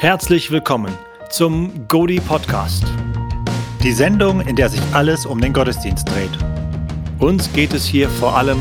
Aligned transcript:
Herzlich 0.00 0.50
willkommen 0.50 0.96
zum 1.28 1.86
Godi 1.86 2.20
Podcast. 2.20 2.84
Die 3.82 3.92
Sendung, 3.92 4.40
in 4.40 4.56
der 4.56 4.70
sich 4.70 4.80
alles 4.94 5.26
um 5.26 5.42
den 5.42 5.52
Gottesdienst 5.52 6.08
dreht. 6.08 6.30
Uns 7.18 7.52
geht 7.52 7.74
es 7.74 7.84
hier 7.84 8.08
vor 8.08 8.34
allem 8.34 8.58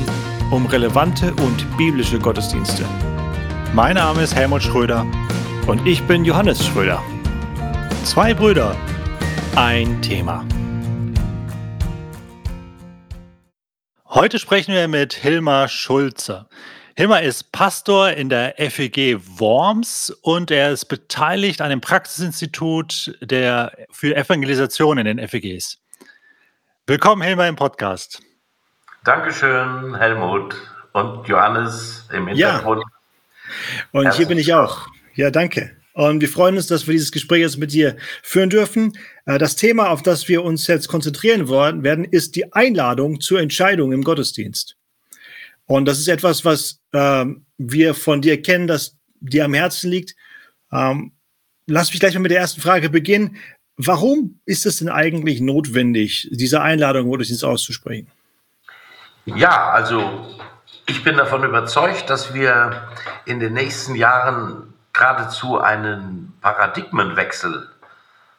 um 0.51 0.65
relevante 0.65 1.33
und 1.35 1.77
biblische 1.77 2.19
Gottesdienste. 2.19 2.83
Mein 3.73 3.95
Name 3.95 4.23
ist 4.23 4.35
Helmut 4.35 4.63
Schröder 4.63 5.05
und 5.65 5.87
ich 5.87 6.03
bin 6.03 6.25
Johannes 6.25 6.65
Schröder. 6.65 7.01
Zwei 8.03 8.33
Brüder, 8.33 8.75
ein 9.55 10.01
Thema. 10.01 10.45
Heute 14.09 14.39
sprechen 14.39 14.73
wir 14.73 14.89
mit 14.89 15.13
Hilmar 15.13 15.69
Schulze. 15.69 16.47
Hilmar 16.99 17.21
ist 17.21 17.53
Pastor 17.53 18.11
in 18.11 18.27
der 18.27 18.55
FEG 18.57 19.21
Worms 19.39 20.09
und 20.21 20.51
er 20.51 20.73
ist 20.73 20.87
beteiligt 20.87 21.61
an 21.61 21.69
dem 21.69 21.79
Praxisinstitut 21.79 23.17
der, 23.21 23.71
für 23.89 24.17
Evangelisation 24.17 24.97
in 24.97 25.05
den 25.05 25.25
FEGs. 25.25 25.77
Willkommen, 26.87 27.21
Hilmar, 27.21 27.47
im 27.47 27.55
Podcast. 27.55 28.21
Dankeschön, 29.05 29.95
Helmut 29.95 30.57
und 30.91 31.25
Johannes 31.25 32.05
im 32.11 32.27
Hintergrund. 32.27 32.83
Ja. 32.83 33.89
Und 33.93 34.03
Herzlich 34.03 34.17
hier 34.17 34.27
bin 34.27 34.37
ich 34.37 34.53
auch. 34.53 34.87
Ja, 35.15 35.31
danke. 35.31 35.71
Und 35.93 36.19
wir 36.19 36.27
freuen 36.27 36.57
uns, 36.57 36.67
dass 36.67 36.85
wir 36.85 36.91
dieses 36.91 37.13
Gespräch 37.13 37.39
jetzt 37.39 37.59
mit 37.59 37.71
dir 37.71 37.95
führen 38.23 38.49
dürfen. 38.49 38.91
Äh, 39.25 39.37
das 39.37 39.55
Thema, 39.55 39.91
auf 39.91 40.01
das 40.01 40.27
wir 40.27 40.43
uns 40.43 40.67
jetzt 40.67 40.89
konzentrieren 40.89 41.47
werden, 41.47 42.03
ist 42.03 42.35
die 42.35 42.51
Einladung 42.51 43.21
zur 43.21 43.39
Entscheidung 43.39 43.93
im 43.93 44.03
Gottesdienst. 44.03 44.75
Und 45.69 45.85
das 45.85 45.99
ist 45.99 46.07
etwas, 46.07 46.43
was 46.45 46.79
ähm, 46.93 47.45
wir 47.59 47.93
von 47.93 48.23
dir 48.23 48.41
kennen, 48.41 48.65
das 48.65 48.97
dir 49.19 49.45
am 49.45 49.53
Herzen 49.53 49.91
liegt. 49.91 50.15
Ähm, 50.71 51.11
lass 51.67 51.91
mich 51.91 51.99
gleich 51.99 52.15
mal 52.15 52.21
mit 52.21 52.31
der 52.31 52.39
ersten 52.39 52.59
Frage 52.59 52.89
beginnen. 52.89 53.37
Warum 53.77 54.39
ist 54.45 54.65
es 54.65 54.77
denn 54.77 54.89
eigentlich 54.89 55.41
notwendig, 55.41 56.27
diese 56.31 56.61
Einladung 56.61 57.07
Gottesdienst 57.07 57.45
auszusprechen? 57.45 58.07
Ja, 59.25 59.69
also 59.69 60.35
ich 60.87 61.03
bin 61.03 61.17
davon 61.17 61.43
überzeugt, 61.43 62.09
dass 62.09 62.33
wir 62.33 62.87
in 63.25 63.39
den 63.39 63.53
nächsten 63.53 63.93
Jahren 63.93 64.73
geradezu 64.91 65.59
einen 65.59 66.33
Paradigmenwechsel 66.41 67.69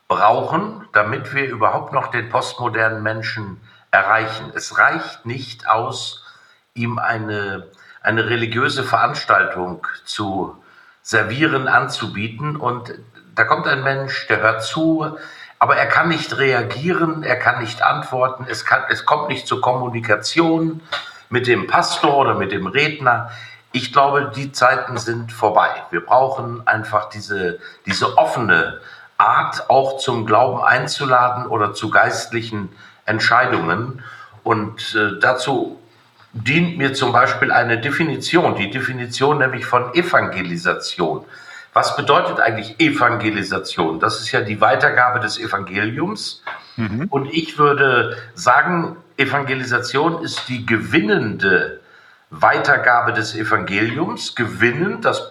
brauchen, 0.09 0.85
damit 0.93 1.33
wir 1.33 1.49
überhaupt 1.49 1.93
noch 1.93 2.09
den 2.09 2.29
postmodernen 2.29 3.05
Menschen 3.05 3.61
erreichen. 3.93 4.51
Es 4.53 4.79
reicht 4.79 5.27
nicht 5.27 5.69
aus, 5.69 6.25
ihm 6.81 6.99
eine, 6.99 7.67
eine 8.03 8.29
religiöse 8.29 8.83
Veranstaltung 8.83 9.87
zu 10.05 10.57
servieren, 11.03 11.69
anzubieten. 11.69 12.57
Und 12.57 12.95
da 13.35 13.45
kommt 13.45 13.67
ein 13.67 13.83
Mensch, 13.83 14.27
der 14.29 14.41
hört 14.41 14.63
zu, 14.63 15.17
aber 15.59 15.77
er 15.77 15.87
kann 15.87 16.09
nicht 16.09 16.39
reagieren, 16.39 17.23
er 17.23 17.37
kann 17.37 17.61
nicht 17.61 17.83
antworten, 17.83 18.47
es, 18.49 18.65
kann, 18.65 18.83
es 18.89 19.05
kommt 19.05 19.29
nicht 19.29 19.47
zur 19.47 19.61
Kommunikation 19.61 20.81
mit 21.29 21.47
dem 21.47 21.67
Pastor 21.67 22.17
oder 22.17 22.35
mit 22.35 22.53
dem 22.53 22.67
Redner. 22.67 23.31
Ich 23.73 23.93
glaube, 23.93 24.33
die 24.35 24.53
Zeiten 24.53 24.97
sind 24.97 25.33
vorbei. 25.33 25.69
Wir 25.91 26.05
brauchen 26.05 26.67
einfach 26.67 27.09
diese, 27.11 27.61
diese 27.87 28.19
offene 28.19 28.81
Art, 29.19 29.69
auch 29.69 29.99
zum 29.99 30.27
Glauben 30.27 30.63
einzuladen 30.63 31.47
oder 31.47 31.75
zu 31.75 31.91
geistlichen 31.91 32.71
Entscheidungen. 33.05 34.03
Und 34.43 34.95
äh, 34.95 35.19
dazu 35.21 35.80
dient 36.33 36.79
mir 36.79 36.95
zum 36.95 37.13
Beispiel 37.13 37.51
eine 37.51 37.81
Definition, 37.81 38.55
die 38.55 38.71
Definition 38.71 39.39
nämlich 39.39 39.67
von 39.67 39.95
Evangelisation. 39.95 41.25
Was 41.73 41.97
bedeutet 41.97 42.41
eigentlich 42.41 42.81
Evangelisation? 42.81 44.01
Das 44.01 44.21
ist 44.21 44.33
ja 44.33 44.41
die 44.41 44.61
Weitergabe 44.61 45.21
des 45.21 45.39
Evangeliums. 45.39 46.43
Mhm. 46.77 47.07
Und 47.11 47.33
ich 47.33 47.59
würde 47.59 48.17
sagen, 48.35 48.97
Evangelisation 49.17 50.23
ist 50.23 50.49
die 50.49 50.67
gewinnende 50.67 51.81
Weitergabe 52.31 53.13
des 53.13 53.37
Evangeliums. 53.37 54.35
Gewinnen, 54.35 55.01
das 55.01 55.23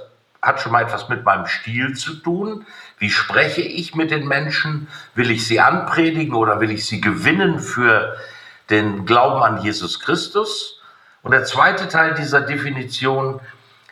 hat 0.42 0.62
schon 0.62 0.72
mal 0.72 0.84
etwas 0.84 1.10
mit 1.10 1.26
meinem 1.26 1.46
Stil 1.46 1.96
zu 1.96 2.16
tun. 2.16 2.66
Wie 2.98 3.10
spreche 3.10 3.62
ich 3.62 3.96
mit 3.96 4.12
den 4.12 4.28
Menschen? 4.28 4.88
Will 5.16 5.32
ich 5.32 5.46
sie 5.46 5.60
anpredigen 5.60 6.36
oder 6.36 6.62
will 6.62 6.72
ich 6.72 6.86
sie 6.86 7.02
gewinnen 7.02 7.60
für 7.60 8.16
den 8.70 9.06
Glauben 9.06 9.42
an 9.44 9.62
Jesus 9.62 10.00
Christus? 10.00 10.79
Und 11.22 11.32
der 11.32 11.44
zweite 11.44 11.88
Teil 11.88 12.14
dieser 12.14 12.42
Definition, 12.42 13.40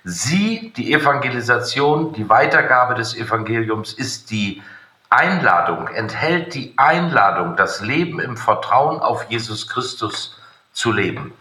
sie, 0.03 0.71
die 0.77 0.93
Evangelisation, 0.93 2.13
die 2.13 2.29
Weitergabe 2.29 2.95
des 2.95 3.15
Evangeliums 3.15 3.93
ist 3.93 4.31
die 4.31 4.61
Einladung, 5.09 5.87
enthält 5.87 6.53
die 6.53 6.73
Einladung, 6.77 7.55
das 7.55 7.81
Leben 7.81 8.19
im 8.19 8.37
Vertrauen 8.37 8.99
auf 8.99 9.29
Jesus 9.29 9.69
Christus 9.69 10.37
zu 10.73 10.91
leben. 10.91 11.33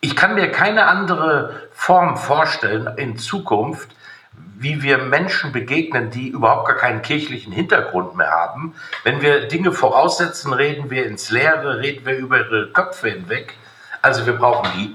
Ich 0.00 0.16
kann 0.16 0.34
mir 0.34 0.50
keine 0.50 0.86
andere 0.86 1.68
Form 1.72 2.16
vorstellen 2.16 2.88
in 2.96 3.18
Zukunft, 3.18 3.90
wie 4.58 4.82
wir 4.82 4.98
Menschen 4.98 5.52
begegnen, 5.52 6.10
die 6.10 6.28
überhaupt 6.28 6.68
gar 6.68 6.76
keinen 6.76 7.02
kirchlichen 7.02 7.52
Hintergrund 7.52 8.16
mehr 8.16 8.30
haben. 8.30 8.74
Wenn 9.04 9.22
wir 9.22 9.48
Dinge 9.48 9.72
voraussetzen, 9.72 10.52
reden 10.52 10.90
wir 10.90 11.06
ins 11.06 11.30
Leere, 11.30 11.80
reden 11.80 12.04
wir 12.04 12.16
über 12.16 12.38
ihre 12.38 12.70
Köpfe 12.72 13.10
hinweg. 13.10 13.54
Also 14.02 14.26
wir 14.26 14.34
brauchen 14.34 14.70
die 14.76 14.94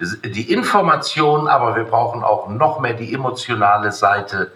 die 0.00 0.52
Information, 0.52 1.48
aber 1.48 1.76
wir 1.76 1.84
brauchen 1.84 2.22
auch 2.22 2.48
noch 2.48 2.80
mehr 2.80 2.94
die 2.94 3.12
emotionale 3.14 3.92
Seite. 3.92 4.52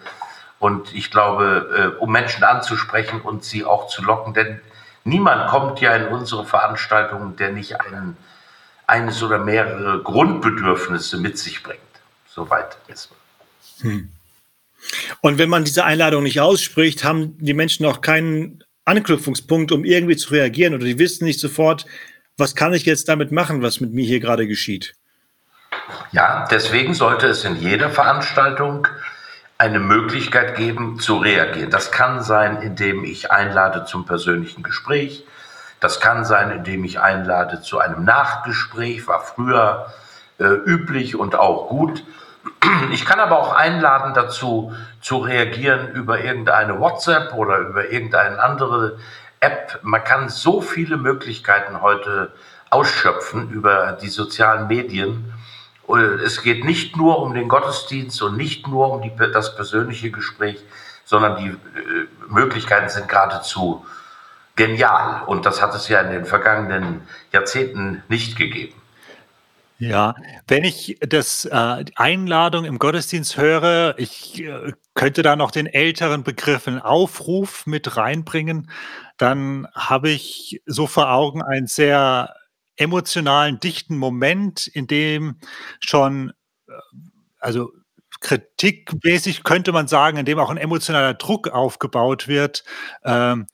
Und 0.59 0.95
ich 0.95 1.11
glaube, 1.11 1.95
äh, 1.97 2.03
um 2.03 2.13
Menschen 2.13 2.45
anzusprechen 2.45 3.23
und 3.23 3.45
sie 3.45 3.65
auch 3.65 3.87
zu 3.89 4.03
locken, 4.03 4.35
denn 4.35 4.61
niemand 5.05 5.51
kommt 5.51 5.81
ja 5.81 5.95
in 5.97 6.09
unsere 6.09 6.45
Veranstaltungen, 6.45 7.37
der 7.37 7.53
nicht 7.53 7.81
einen, 7.81 8.17
eines 8.87 9.23
oder 9.23 9.39
mehrere 9.39 10.03
Grundbedürfnisse 10.03 11.17
mit 11.19 11.39
sich 11.39 11.63
bringt. 11.63 11.81
Soweit 12.29 12.77
ist. 12.89 13.11
Hm. 13.81 14.11
Und 15.21 15.39
wenn 15.39 15.49
man 15.49 15.65
diese 15.65 15.85
Einladung 15.85 16.23
nicht 16.23 16.41
ausspricht, 16.41 17.05
haben 17.05 17.37
die 17.39 17.55
Menschen 17.55 17.87
auch 17.87 18.01
keinen 18.01 18.63
Anknüpfungspunkt, 18.85 19.73
um 19.73 19.85
irgendwie 19.85 20.17
zu 20.17 20.31
reagieren 20.31 20.75
oder 20.75 20.85
die 20.85 20.99
wissen 20.99 21.25
nicht 21.25 21.41
sofort, 21.41 21.87
was 22.37 22.55
kann 22.55 22.73
ich 22.73 22.85
jetzt 22.87 23.09
damit 23.09 23.33
machen, 23.33 23.63
was 23.63 23.81
mit 23.81 23.93
mir 23.93 24.05
hier 24.05 24.21
gerade 24.21 24.47
geschieht. 24.47 24.95
Ja, 26.13 26.47
deswegen 26.51 26.95
sollte 26.95 27.27
es 27.27 27.45
in 27.45 27.57
jeder 27.57 27.91
Veranstaltung 27.91 28.87
eine 29.59 29.79
Möglichkeit 29.79 30.57
geben 30.57 30.99
zu 30.99 31.19
reagieren. 31.19 31.71
Das 31.71 31.91
kann 31.93 32.23
sein, 32.23 32.63
indem 32.63 33.05
ich 33.05 33.31
einlade 33.31 33.85
zum 33.85 34.07
persönlichen 34.07 34.63
Gespräch. 34.63 35.27
Das 35.81 36.01
kann 36.01 36.25
sein, 36.25 36.51
indem 36.51 36.85
ich 36.85 37.01
einlade 37.01 37.61
zu 37.61 37.79
einem 37.79 38.05
Nachgespräch, 38.05 39.07
war 39.07 39.21
früher 39.21 39.93
äh, 40.39 40.45
üblich 40.45 41.17
und 41.17 41.35
auch 41.35 41.69
gut. 41.69 42.05
Ich 42.93 43.05
kann 43.05 43.21
aber 43.21 43.39
auch 43.39 43.55
einladen 43.55 44.15
dazu, 44.15 44.75
zu 45.01 45.19
reagieren 45.19 45.89
über 45.89 46.21
irgendeine 46.21 46.81
WhatsApp 46.81 47.35
oder 47.35 47.59
über 47.59 47.91
irgendeine 47.91 48.43
andere 48.43 48.99
App. 49.41 49.79
Man 49.83 50.03
kann 50.05 50.29
so 50.29 50.61
viele 50.61 50.97
Möglichkeiten 50.97 51.83
heute 51.83 52.33
ausschöpfen 52.71 53.51
über 53.51 53.99
die 54.01 54.09
sozialen 54.09 54.69
Medien. 54.69 55.35
Es 55.97 56.43
geht 56.43 56.65
nicht 56.65 56.97
nur 56.97 57.21
um 57.21 57.35
den 57.35 57.49
Gottesdienst 57.49 58.23
und 58.23 58.37
nicht 58.37 58.67
nur 58.69 58.93
um 58.93 59.03
die, 59.03 59.13
das 59.33 59.55
persönliche 59.55 60.11
Gespräch, 60.11 60.59
sondern 61.05 61.37
die 61.37 61.49
äh, 61.49 62.07
Möglichkeiten 62.29 62.89
sind 62.89 63.09
geradezu 63.09 63.85
genial. 64.57 65.23
Und 65.27 65.47
das 65.47 65.63
hat 65.63 65.75
es 65.75 65.89
ja 65.89 66.01
in 66.01 66.11
den 66.11 66.25
vergangenen 66.25 67.03
Jahrzehnten 67.33 68.03
nicht 68.09 68.37
gegeben. 68.37 68.75
Ja, 69.79 70.15
wenn 70.47 70.65
ich 70.65 70.99
das 71.01 71.47
äh, 71.47 71.85
Einladung 71.95 72.67
im 72.67 72.79
Gottesdienst 72.79 73.39
höre, 73.39 73.95
ich 73.97 74.45
äh, 74.45 74.75
könnte 74.93 75.23
da 75.23 75.37
noch 75.37 75.51
den 75.51 75.67
älteren 75.67 76.23
Begriff 76.23 76.69
einen 76.69 76.81
Aufruf 76.81 77.67
mit 77.67 77.97
reinbringen, 77.97 78.71
dann 79.17 79.67
habe 79.75 80.11
ich 80.11 80.61
so 80.67 80.87
vor 80.87 81.11
Augen 81.11 81.43
ein 81.43 81.67
sehr 81.67 82.35
emotionalen, 82.81 83.61
dichten 83.61 83.97
Moment, 83.97 84.67
in 84.67 84.87
dem 84.87 85.37
schon, 85.81 86.33
äh, 86.67 86.73
also 87.39 87.71
kritikmäßig 88.21 89.45
könnte 89.45 89.73
man 89.73 89.89
sagen, 89.89 90.19
in 90.19 90.27
dem 90.27 90.39
auch 90.39 90.51
ein 90.51 90.57
emotionaler 90.59 91.15
Druck 91.15 91.49
aufgebaut 91.49 92.29
wird, 92.29 92.65
ähm, 93.05 93.47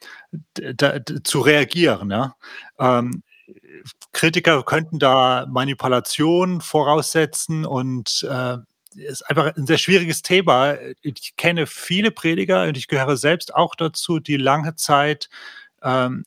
zu 1.22 1.40
reagieren. 1.40 2.10
Ja? 2.10 2.34
Ähm, 2.78 3.22
Kritiker 4.12 4.62
könnten 4.64 4.98
da 4.98 5.46
Manipulation 5.48 6.60
voraussetzen 6.60 7.64
und 7.64 8.26
äh, 8.28 8.58
ist 8.96 9.28
einfach 9.28 9.54
ein 9.56 9.66
sehr 9.66 9.78
schwieriges 9.78 10.22
Thema. 10.22 10.76
Ich 11.02 11.36
kenne 11.36 11.66
viele 11.66 12.10
Prediger 12.10 12.64
und 12.64 12.76
ich 12.76 12.88
gehöre 12.88 13.16
selbst 13.16 13.54
auch 13.54 13.74
dazu, 13.74 14.18
die 14.18 14.36
lange 14.36 14.74
Zeit 14.74 15.28
ähm, 15.82 16.24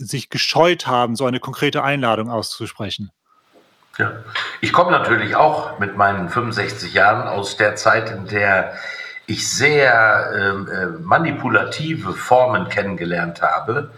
sich 0.00 0.30
gescheut 0.30 0.86
haben, 0.86 1.16
so 1.16 1.26
eine 1.26 1.40
konkrete 1.40 1.82
Einladung 1.82 2.30
auszusprechen. 2.30 3.10
Ja, 3.98 4.12
ich 4.60 4.72
komme 4.72 4.90
natürlich 4.92 5.36
auch 5.36 5.78
mit 5.78 5.96
meinen 5.96 6.28
65 6.28 6.94
Jahren 6.94 7.28
aus 7.28 7.56
der 7.56 7.76
Zeit, 7.76 8.10
in 8.10 8.26
der 8.26 8.74
ich 9.26 9.48
sehr 9.48 10.32
ähm, 10.34 10.68
äh, 10.68 10.86
manipulative 10.86 12.14
Formen 12.14 12.68
kennengelernt 12.68 13.42
habe, 13.42 13.90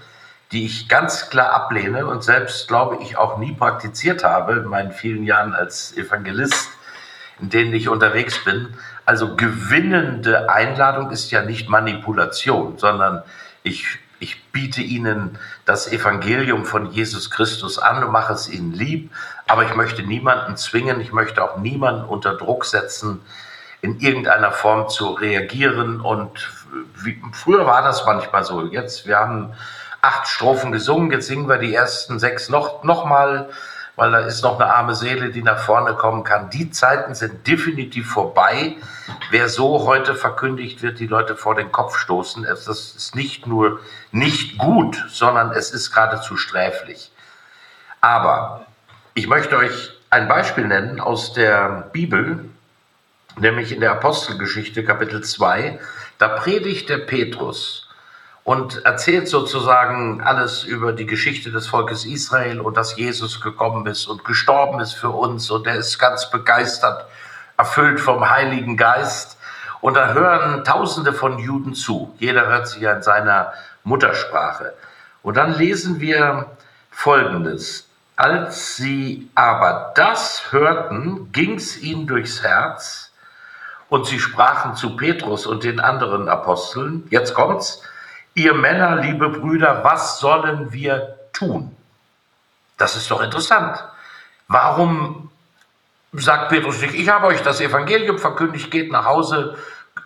die 0.50 0.66
ich 0.66 0.88
ganz 0.88 1.30
klar 1.30 1.52
ablehne 1.52 2.06
und 2.06 2.22
selbst, 2.22 2.68
glaube 2.68 2.98
ich, 3.02 3.16
auch 3.16 3.38
nie 3.38 3.52
praktiziert 3.52 4.24
habe 4.24 4.54
in 4.54 4.66
meinen 4.66 4.92
vielen 4.92 5.24
Jahren 5.24 5.54
als 5.54 5.96
Evangelist, 5.96 6.68
in 7.40 7.48
denen 7.48 7.72
ich 7.72 7.88
unterwegs 7.88 8.44
bin. 8.44 8.74
Also 9.06 9.34
gewinnende 9.34 10.50
Einladung 10.50 11.10
ist 11.10 11.30
ja 11.30 11.42
nicht 11.42 11.68
Manipulation, 11.68 12.76
sondern 12.76 13.22
ich, 13.62 13.98
ich 14.22 14.50
biete 14.52 14.80
Ihnen 14.80 15.38
das 15.64 15.90
Evangelium 15.90 16.64
von 16.64 16.90
Jesus 16.92 17.30
Christus 17.30 17.78
an 17.78 18.04
und 18.04 18.12
mache 18.12 18.32
es 18.32 18.48
Ihnen 18.48 18.72
lieb, 18.72 19.10
aber 19.48 19.64
ich 19.64 19.74
möchte 19.74 20.02
niemanden 20.02 20.56
zwingen, 20.56 21.00
ich 21.00 21.12
möchte 21.12 21.42
auch 21.42 21.58
niemanden 21.58 22.04
unter 22.04 22.36
Druck 22.36 22.64
setzen, 22.64 23.20
in 23.80 23.98
irgendeiner 23.98 24.52
Form 24.52 24.88
zu 24.88 25.10
reagieren. 25.10 26.00
Und 26.00 26.50
wie, 27.02 27.20
früher 27.32 27.66
war 27.66 27.82
das 27.82 28.06
manchmal 28.06 28.44
so. 28.44 28.64
Jetzt, 28.66 29.06
wir 29.06 29.18
haben 29.18 29.54
acht 30.00 30.28
Strophen 30.28 30.70
gesungen, 30.70 31.10
jetzt 31.10 31.26
singen 31.26 31.48
wir 31.48 31.58
die 31.58 31.74
ersten 31.74 32.20
sechs 32.20 32.48
noch, 32.48 32.84
noch 32.84 33.04
mal, 33.04 33.50
weil 33.96 34.12
da 34.12 34.20
ist 34.20 34.42
noch 34.42 34.58
eine 34.58 34.72
arme 34.72 34.94
Seele, 34.94 35.30
die 35.30 35.42
nach 35.42 35.58
vorne 35.58 35.94
kommen 35.94 36.22
kann. 36.22 36.48
Die 36.48 36.70
Zeiten 36.70 37.14
sind 37.14 37.46
definitiv 37.46 38.08
vorbei. 38.10 38.76
Wer 39.30 39.48
so 39.48 39.86
heute 39.86 40.14
verkündigt 40.14 40.82
wird, 40.82 40.98
die 40.98 41.06
Leute 41.06 41.36
vor 41.36 41.54
den 41.54 41.72
Kopf 41.72 41.96
stoßen, 41.96 42.44
das 42.44 42.68
ist 42.68 43.14
nicht 43.14 43.46
nur 43.46 43.80
nicht 44.10 44.58
gut, 44.58 45.02
sondern 45.08 45.52
es 45.52 45.70
ist 45.70 45.92
geradezu 45.92 46.36
sträflich. 46.36 47.10
Aber 48.00 48.66
ich 49.14 49.26
möchte 49.26 49.56
euch 49.56 49.92
ein 50.10 50.28
Beispiel 50.28 50.66
nennen 50.66 51.00
aus 51.00 51.32
der 51.32 51.88
Bibel, 51.92 52.44
nämlich 53.36 53.72
in 53.72 53.80
der 53.80 53.92
Apostelgeschichte 53.92 54.84
Kapitel 54.84 55.22
2. 55.22 55.78
Da 56.18 56.28
predigt 56.28 56.88
der 56.88 56.98
Petrus 56.98 57.88
und 58.44 58.84
erzählt 58.84 59.28
sozusagen 59.28 60.20
alles 60.20 60.64
über 60.64 60.92
die 60.92 61.06
Geschichte 61.06 61.50
des 61.50 61.66
Volkes 61.66 62.04
Israel 62.04 62.60
und 62.60 62.76
dass 62.76 62.96
Jesus 62.96 63.40
gekommen 63.40 63.86
ist 63.86 64.06
und 64.06 64.24
gestorben 64.24 64.80
ist 64.80 64.94
für 64.94 65.10
uns 65.10 65.50
und 65.50 65.66
er 65.66 65.76
ist 65.76 65.98
ganz 65.98 66.30
begeistert, 66.30 67.06
erfüllt 67.62 68.00
vom 68.00 68.28
Heiligen 68.28 68.76
Geist. 68.76 69.38
Und 69.80 69.94
da 69.94 70.14
hören 70.14 70.64
Tausende 70.64 71.12
von 71.12 71.38
Juden 71.38 71.74
zu. 71.74 72.14
Jeder 72.18 72.46
hört 72.46 72.66
sich 72.66 72.82
ja 72.82 72.92
in 72.94 73.02
seiner 73.02 73.52
Muttersprache. 73.84 74.74
Und 75.22 75.36
dann 75.36 75.54
lesen 75.54 76.00
wir 76.00 76.46
Folgendes. 76.90 77.88
Als 78.16 78.76
sie 78.76 79.30
aber 79.34 79.92
das 79.94 80.52
hörten, 80.52 81.30
ging's 81.32 81.78
ihnen 81.78 82.06
durchs 82.06 82.42
Herz, 82.42 83.12
und 83.88 84.06
sie 84.06 84.18
sprachen 84.18 84.74
zu 84.74 84.96
Petrus 84.96 85.44
und 85.46 85.64
den 85.64 85.78
anderen 85.78 86.28
Aposteln, 86.28 87.06
jetzt 87.10 87.34
kommt's, 87.34 87.82
ihr 88.32 88.54
Männer, 88.54 88.96
liebe 88.96 89.28
Brüder, 89.28 89.84
was 89.84 90.18
sollen 90.18 90.72
wir 90.72 91.18
tun? 91.34 91.76
Das 92.78 92.96
ist 92.96 93.10
doch 93.10 93.20
interessant. 93.20 93.84
Warum 94.48 95.30
sagt 96.12 96.50
Petrus 96.50 96.80
nicht, 96.80 96.94
ich 96.94 97.08
habe 97.08 97.26
euch 97.26 97.42
das 97.42 97.60
Evangelium 97.60 98.18
verkündigt, 98.18 98.70
geht 98.70 98.92
nach 98.92 99.06
Hause, 99.06 99.56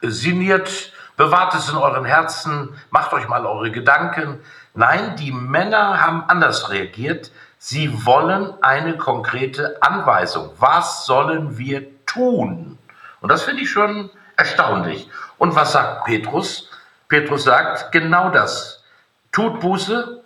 sinniert, 0.03 0.93
bewahrt 1.17 1.55
es 1.55 1.69
in 1.69 1.77
euren 1.77 2.05
Herzen, 2.05 2.75
macht 2.91 3.13
euch 3.13 3.29
mal 3.29 3.45
eure 3.47 3.71
Gedanken. 3.71 4.41
Nein, 4.75 5.17
die 5.17 5.33
Männer 5.33 6.01
haben 6.01 6.25
anders 6.29 6.71
reagiert. 6.71 7.33
Sie 7.59 8.07
wollen 8.07 8.53
eine 8.63 8.97
konkrete 8.99 9.83
Anweisung. 9.83 10.51
Was 10.59 11.07
sollen 11.07 11.59
wir 11.59 11.87
tun? 12.05 12.79
Und 13.21 13.31
das 13.31 13.43
finde 13.43 13.63
ich 13.63 13.71
schon 13.71 14.11
erstaunlich. 14.37 15.09
Und 15.39 15.57
was 15.57 15.73
sagt 15.73 16.05
Petrus? 16.05 16.71
Petrus 17.09 17.45
sagt 17.45 17.93
genau 17.93 18.31
das. 18.31 18.85
Tut 19.33 19.61
Buße. 19.61 20.23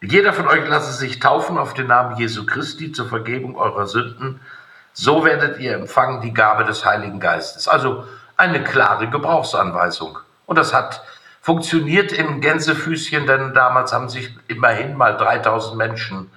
Jeder 0.00 0.32
von 0.32 0.46
euch 0.46 0.66
lasse 0.68 0.92
sich 0.92 1.18
taufen 1.18 1.58
auf 1.58 1.74
den 1.74 1.88
Namen 1.88 2.16
Jesu 2.16 2.46
Christi 2.46 2.92
zur 2.92 3.08
Vergebung 3.08 3.56
eurer 3.56 3.86
Sünden. 3.86 4.40
So 5.00 5.24
werdet 5.24 5.60
ihr 5.60 5.74
empfangen 5.74 6.22
die 6.22 6.34
Gabe 6.34 6.64
des 6.64 6.84
Heiligen 6.84 7.20
Geistes. 7.20 7.68
Also 7.68 8.04
eine 8.36 8.64
klare 8.64 9.08
Gebrauchsanweisung. 9.08 10.18
Und 10.44 10.58
das 10.58 10.74
hat 10.74 11.04
funktioniert 11.40 12.10
im 12.10 12.40
Gänsefüßchen, 12.40 13.24
denn 13.24 13.54
damals 13.54 13.92
haben 13.92 14.08
sich 14.08 14.36
immerhin 14.48 14.96
mal 14.96 15.16
3000 15.16 15.76
Menschen 15.76 16.32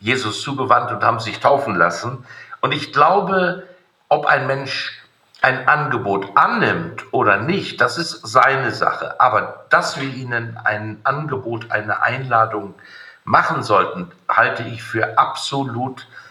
Jesus 0.00 0.42
zugewandt 0.42 0.90
und 0.90 1.04
haben 1.04 1.20
sich 1.20 1.38
taufen 1.38 1.76
lassen. 1.76 2.26
Und 2.60 2.74
ich 2.74 2.92
glaube, 2.92 3.68
ob 4.08 4.26
ein 4.26 4.48
Mensch 4.48 5.00
ein 5.40 5.68
Angebot 5.68 6.36
annimmt 6.36 7.04
oder 7.12 7.36
nicht, 7.36 7.80
das 7.80 7.98
ist 7.98 8.26
seine 8.26 8.72
Sache. 8.72 9.20
Aber 9.20 9.66
dass 9.70 10.00
wir 10.00 10.12
ihnen 10.12 10.58
ein 10.64 10.98
Angebot, 11.04 11.70
eine 11.70 12.02
Einladung 12.02 12.74
machen 13.22 13.62
sollten, 13.62 14.10
halte 14.28 14.64
ich 14.64 14.82
für 14.82 15.18
absolut 15.18 16.00
äh, 16.00 16.21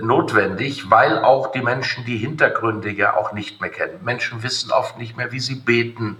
notwendig, 0.00 0.90
weil 0.90 1.18
auch 1.18 1.52
die 1.52 1.60
Menschen 1.60 2.04
die 2.04 2.16
Hintergründe 2.16 2.90
ja 2.90 3.14
auch 3.16 3.32
nicht 3.32 3.60
mehr 3.60 3.70
kennen. 3.70 4.02
Menschen 4.02 4.42
wissen 4.42 4.72
oft 4.72 4.96
nicht 4.98 5.16
mehr, 5.16 5.30
wie 5.30 5.40
sie 5.40 5.56
beten. 5.56 6.18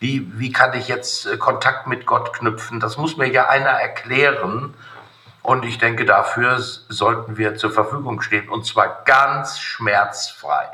Wie, 0.00 0.30
wie 0.38 0.52
kann 0.52 0.74
ich 0.74 0.88
jetzt 0.88 1.26
äh, 1.26 1.36
Kontakt 1.36 1.86
mit 1.86 2.06
Gott 2.06 2.32
knüpfen? 2.32 2.80
Das 2.80 2.96
muss 2.96 3.16
mir 3.16 3.28
ja 3.28 3.48
einer 3.48 3.70
erklären. 3.70 4.74
Und 5.42 5.64
ich 5.64 5.78
denke, 5.78 6.04
dafür 6.04 6.58
sollten 6.58 7.36
wir 7.36 7.56
zur 7.56 7.70
Verfügung 7.70 8.20
stehen. 8.20 8.48
Und 8.48 8.66
zwar 8.66 9.02
ganz 9.04 9.58
schmerzfrei. 9.58 10.66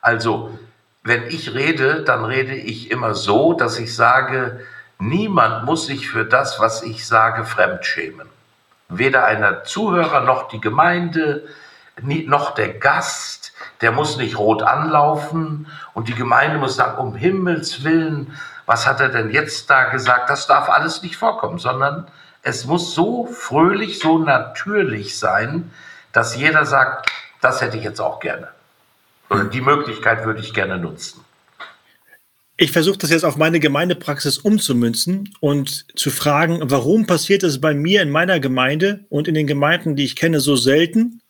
Also, 0.00 0.58
wenn 1.02 1.26
ich 1.28 1.54
rede, 1.54 2.02
dann 2.02 2.24
rede 2.24 2.54
ich 2.54 2.90
immer 2.90 3.14
so, 3.14 3.52
dass 3.52 3.78
ich 3.78 3.94
sage, 3.94 4.60
niemand 4.98 5.64
muss 5.64 5.86
sich 5.86 6.08
für 6.08 6.24
das, 6.24 6.60
was 6.60 6.82
ich 6.82 7.06
sage, 7.06 7.44
fremdschämen. 7.44 8.28
Weder 8.98 9.24
einer 9.24 9.64
Zuhörer 9.64 10.20
noch 10.20 10.48
die 10.48 10.60
Gemeinde, 10.60 11.46
noch 12.00 12.54
der 12.54 12.74
Gast, 12.74 13.52
der 13.80 13.92
muss 13.92 14.16
nicht 14.16 14.38
rot 14.38 14.62
anlaufen 14.62 15.66
und 15.94 16.08
die 16.08 16.14
Gemeinde 16.14 16.58
muss 16.58 16.76
sagen, 16.76 16.98
um 16.98 17.14
Himmels 17.14 17.84
willen, 17.84 18.36
was 18.66 18.86
hat 18.86 19.00
er 19.00 19.08
denn 19.08 19.30
jetzt 19.30 19.68
da 19.68 19.84
gesagt? 19.90 20.30
Das 20.30 20.46
darf 20.46 20.68
alles 20.68 21.02
nicht 21.02 21.16
vorkommen, 21.16 21.58
sondern 21.58 22.06
es 22.42 22.64
muss 22.64 22.94
so 22.94 23.26
fröhlich, 23.26 23.98
so 23.98 24.18
natürlich 24.18 25.18
sein, 25.18 25.70
dass 26.12 26.36
jeder 26.36 26.64
sagt, 26.64 27.10
das 27.40 27.60
hätte 27.60 27.76
ich 27.76 27.84
jetzt 27.84 28.00
auch 28.00 28.20
gerne. 28.20 28.48
Oder 29.30 29.44
die 29.44 29.60
Möglichkeit 29.60 30.24
würde 30.24 30.40
ich 30.40 30.54
gerne 30.54 30.78
nutzen. 30.78 31.24
Ich 32.56 32.70
versuche 32.70 32.98
das 32.98 33.10
jetzt 33.10 33.24
auf 33.24 33.36
meine 33.36 33.60
Gemeindepraxis 33.60 34.38
umzumünzen 34.38 35.34
und 35.40 35.86
zu 35.98 36.10
fragen, 36.10 36.60
warum 36.64 37.06
passiert 37.06 37.42
es 37.42 37.60
bei 37.60 37.74
mir 37.74 38.02
in 38.02 38.10
meiner 38.10 38.40
Gemeinde 38.40 39.06
und 39.08 39.26
in 39.26 39.34
den 39.34 39.46
Gemeinden, 39.46 39.96
die 39.96 40.04
ich 40.04 40.16
kenne, 40.16 40.38
so 40.38 40.54
selten 40.54 41.22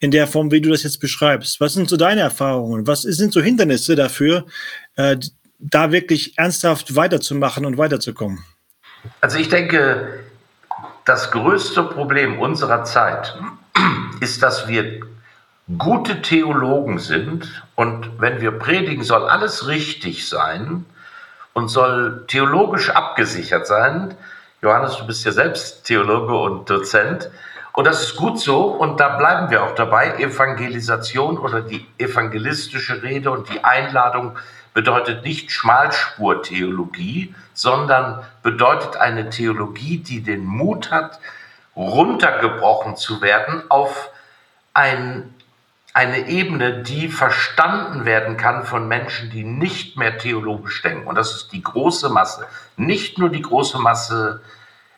in 0.00 0.10
der 0.10 0.26
Form, 0.26 0.50
wie 0.50 0.60
du 0.60 0.70
das 0.70 0.82
jetzt 0.82 0.98
beschreibst? 0.98 1.60
Was 1.60 1.74
sind 1.74 1.88
so 1.88 1.96
deine 1.96 2.20
Erfahrungen? 2.20 2.86
Was 2.86 3.02
sind 3.02 3.32
so 3.32 3.40
Hindernisse 3.40 3.94
dafür, 3.94 4.46
äh, 4.96 5.16
da 5.58 5.92
wirklich 5.92 6.36
ernsthaft 6.36 6.96
weiterzumachen 6.96 7.64
und 7.64 7.78
weiterzukommen? 7.78 8.44
Also 9.20 9.38
ich 9.38 9.48
denke, 9.48 10.20
das 11.04 11.30
größte 11.30 11.84
Problem 11.84 12.40
unserer 12.40 12.84
Zeit 12.84 13.38
ist, 14.20 14.42
dass 14.42 14.68
wir 14.68 15.00
gute 15.78 16.20
Theologen 16.22 16.98
sind 16.98 17.62
und 17.76 18.20
wenn 18.20 18.40
wir 18.40 18.58
predigen, 18.58 19.04
soll 19.04 19.28
alles 19.28 19.68
richtig 19.68 20.28
sein 20.28 20.86
und 21.52 21.68
soll 21.68 22.24
theologisch 22.26 22.90
abgesichert 22.90 23.66
sein. 23.66 24.16
Johannes, 24.62 24.96
du 24.96 25.06
bist 25.06 25.24
ja 25.24 25.32
selbst 25.32 25.84
Theologe 25.84 26.34
und 26.34 26.68
Dozent. 26.68 27.30
Und 27.72 27.86
das 27.86 28.02
ist 28.02 28.16
gut 28.16 28.40
so 28.40 28.64
und 28.64 28.98
da 28.98 29.18
bleiben 29.18 29.50
wir 29.50 29.62
auch 29.62 29.74
dabei. 29.74 30.16
Evangelisation 30.16 31.36
oder 31.36 31.60
die 31.60 31.86
evangelistische 31.98 33.02
Rede 33.02 33.30
und 33.30 33.50
die 33.50 33.62
Einladung 33.62 34.38
bedeutet 34.72 35.24
nicht 35.24 35.52
Schmalspurtheologie, 35.52 37.34
sondern 37.52 38.24
bedeutet 38.42 38.96
eine 38.96 39.28
Theologie, 39.28 39.98
die 39.98 40.22
den 40.22 40.46
Mut 40.46 40.90
hat, 40.90 41.20
runtergebrochen 41.76 42.96
zu 42.96 43.20
werden 43.20 43.62
auf 43.70 44.08
ein 44.72 45.34
eine 45.96 46.28
Ebene, 46.28 46.82
die 46.82 47.08
verstanden 47.08 48.04
werden 48.04 48.36
kann 48.36 48.64
von 48.64 48.86
Menschen, 48.86 49.30
die 49.30 49.44
nicht 49.44 49.96
mehr 49.96 50.18
theologisch 50.18 50.82
denken. 50.82 51.06
Und 51.06 51.14
das 51.14 51.34
ist 51.34 51.52
die 51.52 51.62
große 51.62 52.10
Masse. 52.10 52.46
Nicht 52.76 53.16
nur 53.16 53.30
die 53.30 53.40
große 53.40 53.78
Masse 53.78 54.42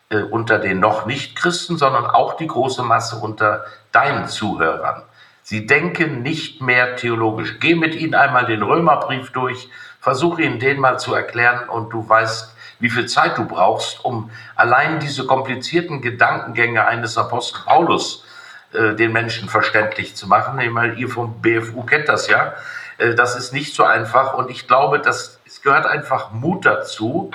äh, 0.08 0.22
unter 0.22 0.58
den 0.58 0.80
noch 0.80 1.06
nicht 1.06 1.36
Christen, 1.36 1.78
sondern 1.78 2.04
auch 2.04 2.36
die 2.36 2.48
große 2.48 2.82
Masse 2.82 3.14
unter 3.14 3.64
deinen 3.92 4.26
Zuhörern. 4.26 5.04
Sie 5.44 5.66
denken 5.68 6.22
nicht 6.22 6.62
mehr 6.62 6.96
theologisch. 6.96 7.60
Geh 7.60 7.76
mit 7.76 7.94
ihnen 7.94 8.16
einmal 8.16 8.46
den 8.46 8.64
Römerbrief 8.64 9.30
durch, 9.30 9.70
versuche 10.00 10.42
ihnen 10.42 10.58
den 10.58 10.80
mal 10.80 10.98
zu 10.98 11.14
erklären 11.14 11.68
und 11.68 11.90
du 11.92 12.08
weißt, 12.08 12.56
wie 12.80 12.90
viel 12.90 13.06
Zeit 13.06 13.38
du 13.38 13.44
brauchst, 13.44 14.04
um 14.04 14.32
allein 14.56 14.98
diese 14.98 15.26
komplizierten 15.26 16.00
Gedankengänge 16.00 16.84
eines 16.84 17.16
Apostel 17.16 17.60
Paulus 17.64 18.24
äh, 18.72 18.94
den 18.94 19.12
Menschen 19.12 19.48
verständlich 19.48 20.16
zu 20.16 20.26
machen. 20.26 20.58
Ich 20.60 20.70
meine, 20.70 20.94
ihr 20.94 21.08
vom 21.08 21.40
BFU 21.40 21.82
kennt 21.82 22.08
das 22.08 22.28
ja. 22.28 22.54
Äh, 22.98 23.14
das 23.14 23.36
ist 23.36 23.52
nicht 23.52 23.74
so 23.74 23.84
einfach 23.84 24.34
und 24.34 24.50
ich 24.50 24.66
glaube, 24.66 24.98
das 25.00 25.38
es 25.48 25.62
gehört 25.62 25.86
einfach 25.86 26.30
Mut 26.30 26.66
dazu, 26.66 27.30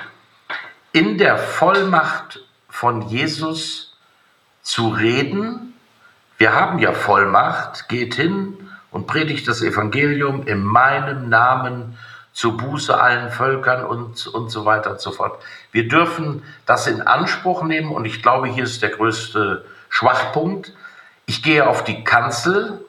in 0.92 1.18
der 1.18 1.40
Vollmacht 1.40 2.40
von 2.70 3.02
Jesus 3.10 3.98
zu 4.62 4.90
reden. 4.90 5.74
Wir 6.38 6.54
haben 6.54 6.78
ja 6.78 6.94
Vollmacht, 6.94 7.90
geht 7.90 8.14
hin 8.14 8.70
und 8.92 9.08
predigt 9.08 9.48
das 9.48 9.64
Evangelium 9.64 10.46
in 10.46 10.64
meinem 10.64 11.28
Namen 11.28 11.98
zu 12.34 12.56
Buße 12.56 13.00
allen 13.00 13.32
Völkern 13.32 13.84
und, 13.84 14.28
und 14.28 14.50
so 14.50 14.64
weiter 14.66 14.92
und 14.92 15.02
so 15.02 15.12
fort. 15.12 15.42
Wir 15.72 15.88
dürfen 15.88 16.44
das 16.66 16.86
in 16.86 17.02
Anspruch 17.02 17.64
nehmen 17.64 17.92
und 17.92 18.06
ich 18.06 18.22
glaube, 18.22 18.48
hier 18.48 18.64
ist 18.64 18.84
der 18.84 18.90
größte 18.90 19.66
Schwachpunkt. 19.90 20.74
Ich 21.26 21.44
gehe 21.44 21.68
auf 21.68 21.84
die 21.84 22.04
Kanzel 22.04 22.86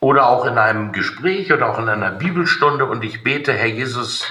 oder 0.00 0.26
auch 0.26 0.44
in 0.44 0.58
einem 0.58 0.92
Gespräch 0.92 1.52
oder 1.52 1.68
auch 1.68 1.78
in 1.78 1.88
einer 1.88 2.10
Bibelstunde 2.10 2.84
und 2.84 3.04
ich 3.04 3.22
bete, 3.24 3.52
Herr 3.52 3.66
Jesus, 3.66 4.26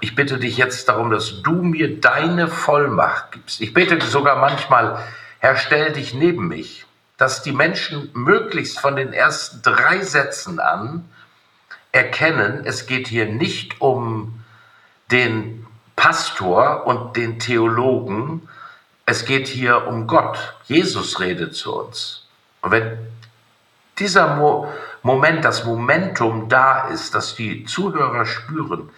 ich 0.00 0.14
bitte 0.14 0.38
dich 0.38 0.56
jetzt 0.56 0.88
darum, 0.88 1.10
dass 1.10 1.42
du 1.42 1.62
mir 1.62 2.00
deine 2.00 2.48
Vollmacht 2.48 3.32
gibst. 3.32 3.60
Ich 3.60 3.72
bete 3.72 4.00
sogar 4.00 4.36
manchmal, 4.36 4.98
Herr, 5.38 5.56
stell 5.56 5.92
dich 5.92 6.14
neben 6.14 6.48
mich 6.48 6.86
dass 7.22 7.40
die 7.40 7.52
Menschen 7.52 8.10
möglichst 8.14 8.80
von 8.80 8.96
den 8.96 9.12
ersten 9.12 9.62
drei 9.62 10.02
Sätzen 10.02 10.58
an 10.58 11.08
erkennen, 11.92 12.62
es 12.64 12.86
geht 12.86 13.06
hier 13.06 13.26
nicht 13.26 13.80
um 13.80 14.42
den 15.12 15.64
Pastor 15.94 16.84
und 16.84 17.16
den 17.16 17.38
Theologen, 17.38 18.48
es 19.06 19.24
geht 19.24 19.46
hier 19.46 19.86
um 19.86 20.08
Gott. 20.08 20.54
Jesus 20.64 21.20
redet 21.20 21.54
zu 21.54 21.72
uns. 21.72 22.21
Und 22.62 22.70
wenn 22.70 22.98
dieser 23.98 24.36
Mo 24.36 24.72
Moment, 25.04 25.44
das 25.44 25.64
Momentum 25.64 26.48
da 26.48 26.86
ist, 26.88 27.14
dass 27.14 27.34
die 27.34 27.64
Zuhörer 27.64 28.24
spüren, 28.24 28.88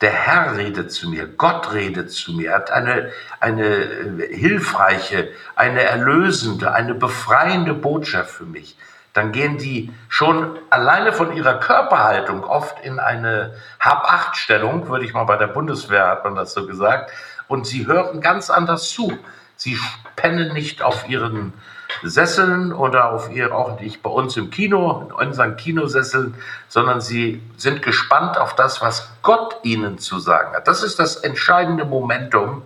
der 0.00 0.10
Herr 0.10 0.56
redet 0.56 0.90
zu 0.90 1.10
mir, 1.10 1.26
Gott 1.26 1.72
redet 1.72 2.10
zu 2.10 2.32
mir, 2.32 2.54
hat 2.54 2.72
eine, 2.72 3.12
eine 3.38 3.66
äh, 3.66 4.34
hilfreiche, 4.34 5.28
eine 5.54 5.82
erlösende, 5.82 6.72
eine 6.72 6.94
befreiende 6.94 7.74
Botschaft 7.74 8.30
für 8.30 8.46
mich. 8.46 8.76
Dann 9.12 9.30
gehen 9.30 9.58
die 9.58 9.92
schon 10.08 10.58
alleine 10.70 11.12
von 11.12 11.36
ihrer 11.36 11.60
Körperhaltung 11.60 12.44
oft 12.44 12.82
in 12.82 12.98
eine 12.98 13.54
Hab-Acht-Stellung, 13.78 14.88
würde 14.88 15.04
ich 15.04 15.12
mal 15.12 15.24
bei 15.24 15.36
der 15.36 15.48
Bundeswehr 15.48 16.08
hat 16.08 16.24
man 16.24 16.34
das 16.34 16.54
so 16.54 16.66
gesagt, 16.66 17.12
und 17.46 17.66
sie 17.66 17.86
hören 17.86 18.22
ganz 18.22 18.48
anders 18.48 18.88
zu. 18.88 19.18
Sie 19.56 19.78
pennen 20.16 20.54
nicht 20.54 20.80
auf 20.80 21.08
ihren 21.08 21.52
Sesseln 22.02 22.72
oder 22.72 23.12
auf 23.12 23.30
ihr, 23.30 23.54
auch 23.54 23.80
nicht 23.80 24.02
bei 24.02 24.10
uns 24.10 24.36
im 24.36 24.50
Kino, 24.50 25.08
in 25.08 25.28
unseren 25.28 25.56
Kinosesseln, 25.56 26.34
sondern 26.68 27.00
sie 27.00 27.42
sind 27.56 27.82
gespannt 27.82 28.38
auf 28.38 28.54
das, 28.54 28.80
was 28.80 29.10
Gott 29.22 29.56
ihnen 29.62 29.98
zu 29.98 30.18
sagen 30.18 30.54
hat. 30.54 30.68
Das 30.68 30.82
ist 30.82 30.98
das 30.98 31.16
entscheidende 31.16 31.84
Momentum. 31.84 32.62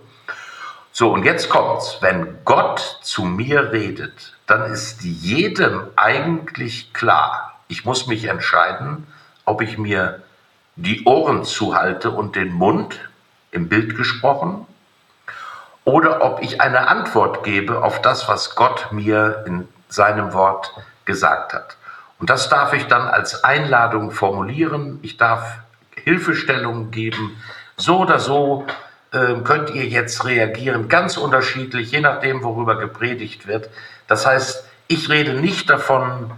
So, 0.93 1.13
und 1.13 1.25
jetzt 1.25 1.51
kommt's. 1.51 1.99
Wenn 2.01 2.39
Gott 2.45 3.01
zu 3.03 3.25
mir 3.25 3.73
redet, 3.73 4.37
dann 4.47 4.71
ist 4.73 5.03
jedem 5.03 5.83
eigentlich 5.97 6.93
klar, 6.95 7.53
ich 7.69 7.85
muss 7.85 8.07
mich 8.07 8.25
entscheiden, 8.25 9.07
ob 9.45 9.61
ich 9.61 9.77
mir 9.77 10.23
die 10.77 11.05
Ohren 11.05 11.45
zuhalte 11.45 12.11
und 12.11 12.37
den 12.37 12.53
Mund, 12.53 12.99
im 13.51 13.69
Bild 13.69 13.97
gesprochen, 13.97 14.67
oder 15.87 16.23
ob 16.23 16.43
ich 16.43 16.61
eine 16.61 16.89
Antwort 16.89 17.45
gebe 17.45 17.83
auf 17.83 18.03
das, 18.03 18.29
was 18.29 18.57
Gott 18.57 18.89
mir 18.91 19.45
in 19.47 19.69
seinem 19.89 20.35
Wort 20.35 20.73
gesagt 21.05 21.55
hat. 21.55 21.77
Und 22.19 22.29
das 22.29 22.49
darf 22.49 22.73
ich 22.73 22.89
dann 22.89 23.07
als 23.07 23.45
Einladung 23.45 24.11
formulieren. 24.11 24.99
Ich 25.03 25.17
darf 25.17 25.59
Hilfestellungen 25.95 26.91
geben. 26.91 27.41
So 27.77 28.01
oder 28.01 28.19
so 28.19 28.67
äh, 29.13 29.37
könnt 29.45 29.71
ihr 29.71 29.87
jetzt 29.87 30.25
reagieren, 30.25 30.89
ganz 30.89 31.17
unterschiedlich, 31.17 31.93
je 31.93 32.01
nachdem, 32.01 32.43
worüber 32.43 32.77
gepredigt 32.79 33.47
wird. 33.47 33.71
Das 34.09 34.27
heißt, 34.27 34.65
ich 34.89 35.09
rede 35.09 35.35
nicht 35.35 35.71
davon, 35.71 36.33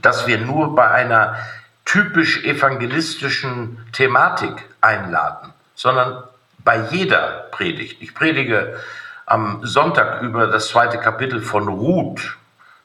dass 0.00 0.26
wir 0.26 0.38
nur 0.38 0.74
bei 0.74 0.90
einer 0.90 1.36
typisch 1.84 2.42
evangelistischen 2.42 3.86
Thematik 3.92 4.64
einladen, 4.80 5.52
sondern 5.74 6.22
bei 6.66 6.84
jeder 6.90 7.46
Predigt. 7.52 8.02
Ich 8.02 8.12
predige 8.12 8.76
am 9.24 9.64
Sonntag 9.64 10.20
über 10.22 10.48
das 10.48 10.68
zweite 10.68 10.98
Kapitel 10.98 11.40
von 11.40 11.68
Ruth. 11.68 12.36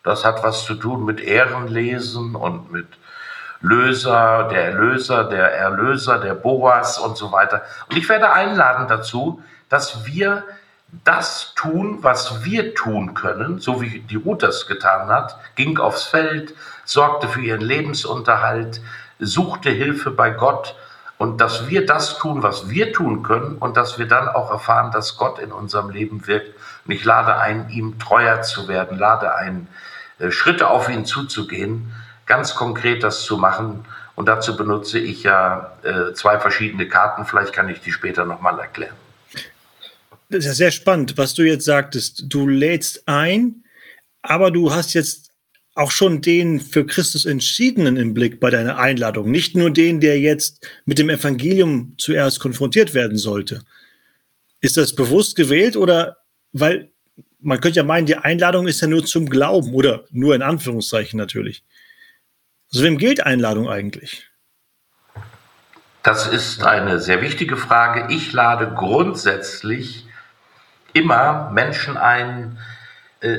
Das 0.03 0.23
hat 0.23 0.43
was 0.43 0.65
zu 0.65 0.75
tun 0.75 1.03
mit 1.03 1.19
Ehrenlesen 1.19 2.35
und 2.35 2.71
mit 2.71 2.85
Löser, 3.59 4.47
der 4.51 4.65
Erlöser, 4.65 5.23
der 5.23 5.53
Erlöser, 5.53 6.19
der 6.19 6.35
Boas 6.35 6.99
und 6.99 7.17
so 7.17 7.31
weiter. 7.31 7.63
Und 7.89 7.97
ich 7.97 8.07
werde 8.07 8.31
einladen 8.31 8.87
dazu, 8.87 9.43
dass 9.67 10.05
wir 10.05 10.43
das 11.03 11.53
tun, 11.55 11.99
was 12.01 12.45
wir 12.45 12.75
tun 12.75 13.15
können, 13.15 13.59
so 13.59 13.81
wie 13.81 13.99
die 13.99 14.15
Ruth 14.15 14.43
das 14.43 14.67
getan 14.67 15.07
hat, 15.09 15.37
ging 15.55 15.79
aufs 15.79 16.03
Feld, 16.03 16.53
sorgte 16.85 17.27
für 17.27 17.41
ihren 17.41 17.61
Lebensunterhalt, 17.61 18.79
suchte 19.19 19.71
Hilfe 19.71 20.11
bei 20.11 20.29
Gott 20.29 20.75
und 21.21 21.39
dass 21.39 21.69
wir 21.69 21.85
das 21.85 22.17
tun, 22.17 22.41
was 22.41 22.71
wir 22.71 22.93
tun 22.93 23.21
können 23.21 23.57
und 23.59 23.77
dass 23.77 23.99
wir 23.99 24.07
dann 24.07 24.27
auch 24.27 24.49
erfahren, 24.49 24.91
dass 24.91 25.17
Gott 25.17 25.37
in 25.37 25.51
unserem 25.51 25.91
Leben 25.91 26.25
wirkt. 26.25 26.55
Und 26.83 26.93
ich 26.93 27.05
lade 27.05 27.35
ein, 27.35 27.69
ihm 27.69 27.99
treuer 27.99 28.41
zu 28.41 28.67
werden, 28.67 28.97
lade 28.97 29.35
ein, 29.35 29.67
äh, 30.17 30.31
Schritte 30.31 30.67
auf 30.67 30.89
ihn 30.89 31.05
zuzugehen, 31.05 31.93
ganz 32.25 32.55
konkret 32.55 33.03
das 33.03 33.21
zu 33.21 33.37
machen. 33.37 33.85
Und 34.15 34.25
dazu 34.25 34.57
benutze 34.57 34.97
ich 34.97 35.21
ja 35.21 35.77
äh, 35.83 36.11
zwei 36.15 36.39
verschiedene 36.39 36.87
Karten. 36.87 37.23
Vielleicht 37.27 37.53
kann 37.53 37.69
ich 37.69 37.81
die 37.81 37.91
später 37.91 38.25
nochmal 38.25 38.57
erklären. 38.57 38.95
Das 40.29 40.39
ist 40.39 40.45
ja 40.45 40.53
sehr 40.53 40.71
spannend, 40.71 41.19
was 41.19 41.35
du 41.35 41.43
jetzt 41.43 41.65
sagtest. 41.65 42.23
Du 42.33 42.47
lädst 42.47 43.07
ein, 43.07 43.63
aber 44.23 44.49
du 44.49 44.73
hast 44.73 44.95
jetzt 44.95 45.30
auch 45.73 45.91
schon 45.91 46.21
den 46.21 46.59
für 46.59 46.85
Christus 46.85 47.25
entschiedenen 47.25 47.97
im 47.97 48.13
Blick 48.13 48.39
bei 48.39 48.49
deiner 48.49 48.77
Einladung, 48.77 49.31
nicht 49.31 49.55
nur 49.55 49.71
den, 49.71 49.99
der 49.99 50.19
jetzt 50.19 50.67
mit 50.85 50.99
dem 50.99 51.09
Evangelium 51.09 51.95
zuerst 51.97 52.39
konfrontiert 52.39 52.93
werden 52.93 53.17
sollte. 53.17 53.63
Ist 54.59 54.77
das 54.77 54.95
bewusst 54.95 55.35
gewählt 55.35 55.77
oder 55.77 56.17
weil 56.51 56.91
man 57.39 57.59
könnte 57.59 57.77
ja 57.77 57.83
meinen, 57.83 58.05
die 58.05 58.17
Einladung 58.17 58.67
ist 58.67 58.81
ja 58.81 58.87
nur 58.87 59.05
zum 59.05 59.29
Glauben 59.29 59.73
oder 59.73 60.05
nur 60.11 60.35
in 60.35 60.41
Anführungszeichen 60.41 61.17
natürlich. 61.17 61.63
Also 62.71 62.83
wem 62.83 62.97
gilt 62.97 63.25
Einladung 63.25 63.69
eigentlich? 63.69 64.27
Das 66.03 66.27
ist 66.27 66.63
eine 66.63 66.99
sehr 66.99 67.21
wichtige 67.21 67.57
Frage. 67.57 68.13
Ich 68.13 68.31
lade 68.33 68.73
grundsätzlich 68.75 70.05
immer 70.93 71.51
Menschen 71.51 71.97
ein, 71.97 72.57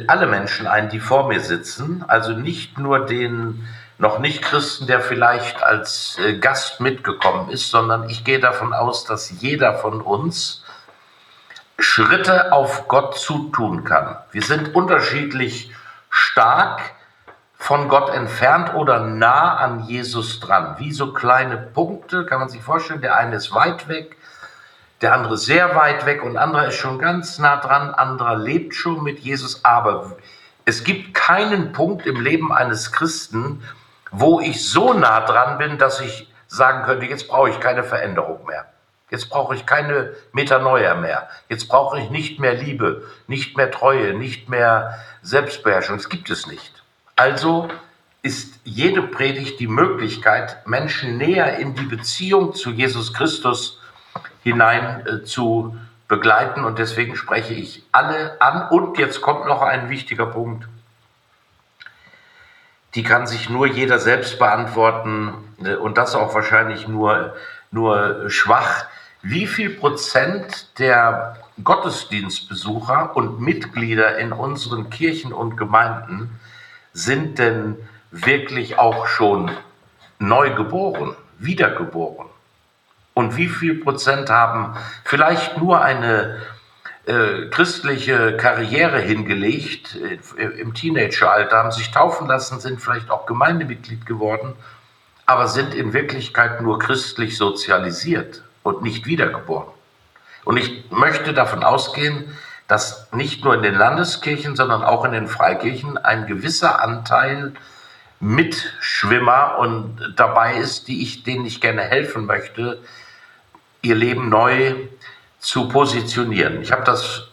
alle 0.07 0.27
Menschen 0.27 0.67
ein, 0.67 0.89
die 0.91 1.01
vor 1.01 1.29
mir 1.29 1.41
sitzen, 1.41 2.05
also 2.07 2.33
nicht 2.33 2.79
nur 2.79 3.07
den 3.07 3.67
noch 3.99 4.19
nicht 4.19 4.43
Christen, 4.43 4.87
der 4.87 5.01
vielleicht 5.01 5.63
als 5.63 6.19
äh, 6.19 6.37
Gast 6.39 6.81
mitgekommen 6.81 7.51
ist, 7.51 7.71
sondern 7.71 8.09
ich 8.09 8.25
gehe 8.25 8.41
davon 8.41 8.73
aus, 8.73 9.05
dass 9.05 9.31
jeder 9.31 9.75
von 9.75 10.01
uns 10.01 10.65
Schritte 11.79 12.53
auf 12.53 12.89
Gott 12.89 13.17
zutun 13.17 13.85
kann. 13.85 14.17
Wir 14.33 14.43
sind 14.43 14.75
unterschiedlich 14.75 15.73
stark 16.11 16.81
von 17.55 17.89
Gott 17.89 18.13
entfernt 18.13 18.75
oder 18.75 19.01
nah 19.01 19.57
an 19.57 19.85
Jesus 19.85 20.41
dran. 20.41 20.77
Wie 20.79 20.93
so 20.93 21.13
kleine 21.13 21.57
Punkte, 21.57 22.27
kann 22.27 22.41
man 22.41 22.49
sich 22.49 22.61
vorstellen. 22.61 23.01
Der 23.01 23.17
eine 23.17 23.37
ist 23.37 23.55
weit 23.55 23.87
weg, 23.87 24.17
der 25.03 25.13
andere 25.13 25.37
sehr 25.37 25.75
weit 25.75 26.07
weg 26.07 26.23
und 26.23 26.37
anderer 26.37 26.69
ist 26.69 26.77
schon 26.77 26.99
ganz 26.99 27.39
nah 27.39 27.57
dran, 27.57 27.93
anderer 27.93 28.37
lebt 28.37 28.75
schon 28.75 29.03
mit 29.03 29.19
Jesus, 29.19 29.65
aber 29.65 30.17
es 30.65 30.85
gibt 30.85 31.15
keinen 31.15 31.73
Punkt 31.73 32.07
im 32.07 32.21
Leben 32.21 32.53
eines 32.53 32.93
Christen, 32.93 33.65
wo 34.13 34.41
ich 34.41 34.69
so 34.69 34.93
nah 34.95 35.21
dran 35.21 35.59
bin, 35.59 35.77
dass 35.77 36.01
ich 36.01 36.33
sagen 36.47 36.85
könnte, 36.85 37.07
jetzt 37.07 37.29
brauche 37.29 37.51
ich 37.51 37.59
keine 37.59 37.83
Veränderung 37.83 38.47
mehr. 38.47 38.67
Jetzt 39.11 39.29
brauche 39.29 39.55
ich 39.55 39.67
keine 39.67 40.15
Metanoia 40.33 40.95
mehr. 40.95 41.29
Jetzt 41.49 41.69
brauche 41.69 41.99
ich 41.99 42.09
nicht 42.11 42.39
mehr 42.39 42.55
Liebe, 42.55 43.03
nicht 43.27 43.57
mehr 43.57 43.71
Treue, 43.71 44.15
nicht 44.15 44.49
mehr 44.49 44.99
Selbstbeherrschung. 45.21 45.97
Das 45.97 46.09
gibt 46.09 46.31
es 46.31 46.47
nicht. 46.47 46.83
Also 47.17 47.69
ist 48.23 48.61
jede 48.65 49.03
Predigt 49.03 49.59
die 49.61 49.67
Möglichkeit, 49.67 50.67
Menschen 50.67 51.19
näher 51.19 51.59
in 51.59 51.75
die 51.75 51.85
Beziehung 51.85 52.55
zu 52.55 52.71
Jesus 52.71 53.13
Christus 53.13 53.82
hinein 54.43 55.07
äh, 55.07 55.25
zu 55.25 55.77
begleiten. 56.09 56.65
Und 56.65 56.79
deswegen 56.79 57.17
spreche 57.17 57.55
ich 57.55 57.85
alle 57.93 58.41
an. 58.41 58.69
Und 58.69 58.99
jetzt 58.99 59.21
kommt 59.21 59.47
noch 59.47 59.63
ein 59.63 59.89
wichtiger 59.89 60.27
Punkt. 60.27 60.69
Die 62.95 63.03
kann 63.03 63.27
sich 63.27 63.49
nur 63.49 63.67
jeder 63.67 63.99
selbst 63.99 64.39
beantworten 64.39 65.33
äh, 65.65 65.75
und 65.75 65.97
das 65.97 66.15
auch 66.15 66.35
wahrscheinlich 66.35 66.89
nur, 66.89 67.35
nur 67.71 68.29
schwach. 68.29 68.85
Wie 69.23 69.47
viel 69.47 69.71
Prozent 69.71 70.79
der 70.79 71.37
Gottesdienstbesucher 71.63 73.17
und 73.17 73.41
Mitglieder 73.41 74.19
in 74.19 74.33
unseren 74.33 74.91
Kirchen 74.91 75.33
und 75.33 75.57
Gemeinden 75.57 76.41
sind 76.93 77.39
denn 77.39 77.77
wirklich 78.11 78.79
auch 78.79 79.07
schon 79.07 79.51
neu 80.19 80.51
geboren, 80.55 81.17
wiedergeboren? 81.39 82.27
Und 83.15 83.37
wie 83.37 83.49
viel 83.49 83.83
Prozent 83.83 84.31
haben 84.31 84.77
vielleicht 85.05 85.59
nur 85.59 85.83
eine 85.83 86.41
äh, 87.05 87.47
christliche 87.51 88.37
Karriere 88.37 89.01
hingelegt 89.01 89.97
äh, 89.97 90.45
im 90.45 90.73
Teenageralter, 90.73 91.57
haben 91.57 91.73
sich 91.73 91.91
taufen 91.91 92.29
lassen, 92.29 92.61
sind 92.61 92.81
vielleicht 92.81 93.11
auch 93.11 93.27
Gemeindemitglied 93.27 94.07
geworden, 94.07 94.55
aber 95.27 95.49
sind 95.49 95.75
in 95.75 95.93
Wirklichkeit 95.93 96.63
nur 96.63 96.79
christlich 96.79 97.37
sozialisiert 97.37 98.45
und 98.63 98.83
nicht 98.83 99.07
wiedergeboren. 99.07 99.69
Und 100.45 100.57
ich 100.57 100.91
möchte 100.91 101.35
davon 101.35 101.63
ausgehen, 101.63 102.37
dass 102.69 103.13
nicht 103.13 103.45
nur 103.45 103.55
in 103.55 103.63
den 103.63 103.75
Landeskirchen, 103.75 104.57
sondern 104.57 104.83
auch 104.83 105.05
in 105.05 105.13
den 105.13 105.27
Freikirchen 105.27 105.99
ein 105.99 106.27
gewisser 106.27 106.81
Anteil 106.81 107.53
Mitschwimmer 108.23 109.59
und 109.59 110.15
dabei 110.17 110.55
ist, 110.55 110.87
die 110.87 111.03
ich, 111.03 111.25
denen 111.25 111.45
ich 111.45 111.61
gerne 111.61 111.83
helfen 111.83 112.25
möchte, 112.25 112.79
ihr 113.83 113.97
Leben 113.97 114.29
neu 114.29 114.77
zu 115.41 115.69
positionieren. 115.69 116.63
Ich 116.63 116.71
habe 116.71 116.85
das 116.85 117.29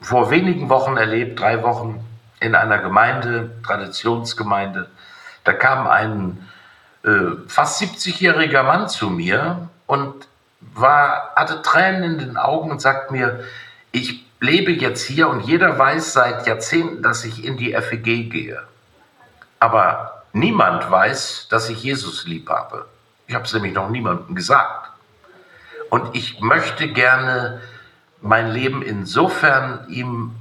vor 0.00 0.30
wenigen 0.30 0.70
Wochen 0.70 0.96
erlebt, 0.96 1.38
drei 1.38 1.62
Wochen 1.62 2.02
in 2.40 2.54
einer 2.54 2.78
Gemeinde, 2.78 3.50
Traditionsgemeinde. 3.62 4.88
Da 5.44 5.52
kam 5.52 5.86
ein 5.86 6.48
äh, 7.04 7.36
fast 7.46 7.82
70-jähriger 7.82 8.62
Mann 8.62 8.88
zu 8.88 9.10
mir 9.10 9.68
und 9.86 10.14
war, 10.60 11.32
hatte 11.36 11.60
Tränen 11.60 12.04
in 12.04 12.18
den 12.18 12.36
Augen 12.38 12.70
und 12.70 12.80
sagt 12.80 13.10
mir, 13.10 13.44
ich 13.90 14.24
lebe 14.40 14.72
jetzt 14.72 15.04
hier 15.04 15.28
und 15.28 15.40
jeder 15.40 15.78
weiß 15.78 16.14
seit 16.14 16.46
Jahrzehnten, 16.46 17.02
dass 17.02 17.26
ich 17.26 17.44
in 17.44 17.58
die 17.58 17.74
FEG 17.74 18.30
gehe. 18.30 18.62
Aber 19.60 20.21
niemand 20.32 20.90
weiß, 20.90 21.48
dass 21.50 21.68
ich 21.68 21.82
Jesus 21.82 22.26
lieb 22.26 22.48
habe. 22.48 22.86
Ich 23.26 23.34
habe 23.34 23.44
es 23.44 23.52
nämlich 23.52 23.74
noch 23.74 23.88
niemandem 23.88 24.34
gesagt. 24.34 24.90
Und 25.90 26.14
ich 26.14 26.40
möchte 26.40 26.88
gerne 26.88 27.60
mein 28.20 28.50
Leben 28.50 28.82
insofern 28.82 29.86
ihm 29.88 30.32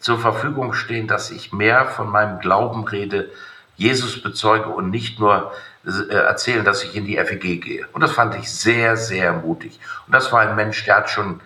zur 0.00 0.18
Verfügung 0.18 0.74
stehen, 0.74 1.08
dass 1.08 1.30
ich 1.30 1.52
mehr 1.52 1.86
von 1.86 2.10
meinem 2.10 2.40
Glauben 2.40 2.86
rede, 2.86 3.30
Jesus 3.76 4.22
bezeuge 4.22 4.68
und 4.68 4.90
nicht 4.90 5.20
nur 5.20 5.52
äh, 5.86 6.12
erzählen, 6.12 6.64
dass 6.64 6.82
ich 6.84 6.94
in 6.94 7.04
die 7.04 7.16
FEG 7.16 7.60
gehe. 7.62 7.86
Und 7.92 8.00
das 8.02 8.12
fand 8.12 8.34
ich 8.34 8.50
sehr, 8.50 8.96
sehr 8.96 9.32
mutig. 9.32 9.78
Und 10.06 10.12
das 10.12 10.32
war 10.32 10.40
ein 10.40 10.56
Mensch, 10.56 10.84
der 10.84 10.96
hat 10.96 11.10
schon 11.10 11.40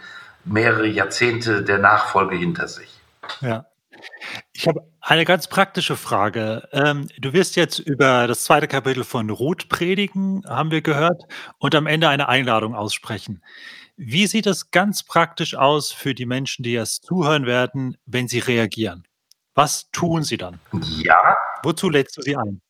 mehrere 0.45 0.87
Jahrzehnte 0.87 1.63
der 1.63 1.79
Nachfolge 1.79 2.37
hinter 2.37 2.69
sich. 2.69 3.01
Ja. 3.41 3.67
Ich 4.63 4.69
habe 4.69 4.87
eine 5.01 5.25
ganz 5.25 5.49
praktische 5.49 5.97
Frage. 5.97 6.69
Ähm, 6.71 7.09
du 7.19 7.33
wirst 7.33 7.57
jetzt 7.57 7.81
über 7.81 8.29
das 8.29 8.45
zweite 8.45 8.69
Kapitel 8.69 9.03
von 9.03 9.29
Ruth 9.29 9.69
predigen, 9.69 10.45
haben 10.47 10.71
wir 10.71 10.83
gehört, 10.83 11.25
und 11.59 11.75
am 11.75 11.89
Ende 11.89 12.09
eine 12.09 12.29
Einladung 12.29 12.77
aussprechen. 12.77 13.43
Wie 13.97 14.29
sieht 14.29 14.47
es 14.47 14.71
ganz 14.71 15.03
praktisch 15.03 15.57
aus 15.57 15.91
für 15.91 16.15
die 16.15 16.27
Menschen, 16.27 16.63
die 16.63 16.77
es 16.77 17.01
zuhören 17.01 17.45
werden, 17.45 17.97
wenn 18.07 18.29
sie 18.29 18.39
reagieren? 18.39 19.03
Was 19.57 19.91
tun 19.91 20.23
sie 20.23 20.37
dann? 20.37 20.61
Ja. 21.03 21.37
Wozu 21.65 21.91
lädst 21.91 22.17
du 22.19 22.23
sie 22.23 22.37
ein? 22.37 22.61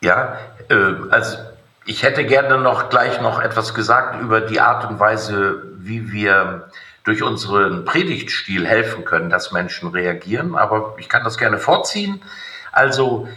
Ja, 0.00 0.38
äh, 0.70 0.94
also 1.10 1.36
ich 1.84 2.04
hätte 2.04 2.24
gerne 2.24 2.56
noch 2.56 2.88
gleich 2.88 3.20
noch 3.20 3.38
etwas 3.38 3.74
gesagt 3.74 4.18
über 4.22 4.40
die 4.40 4.60
Art 4.60 4.90
und 4.90 4.98
Weise, 4.98 5.74
wie 5.76 6.10
wir 6.10 6.70
durch 7.04 7.22
unseren 7.22 7.84
Predigtstil 7.84 8.66
helfen 8.66 9.04
können, 9.04 9.30
dass 9.30 9.52
Menschen 9.52 9.88
reagieren. 9.90 10.54
Aber 10.56 10.94
ich 10.98 11.08
kann 11.08 11.24
das 11.24 11.38
gerne 11.38 11.58
vorziehen. 11.58 12.22
Also 12.70 13.28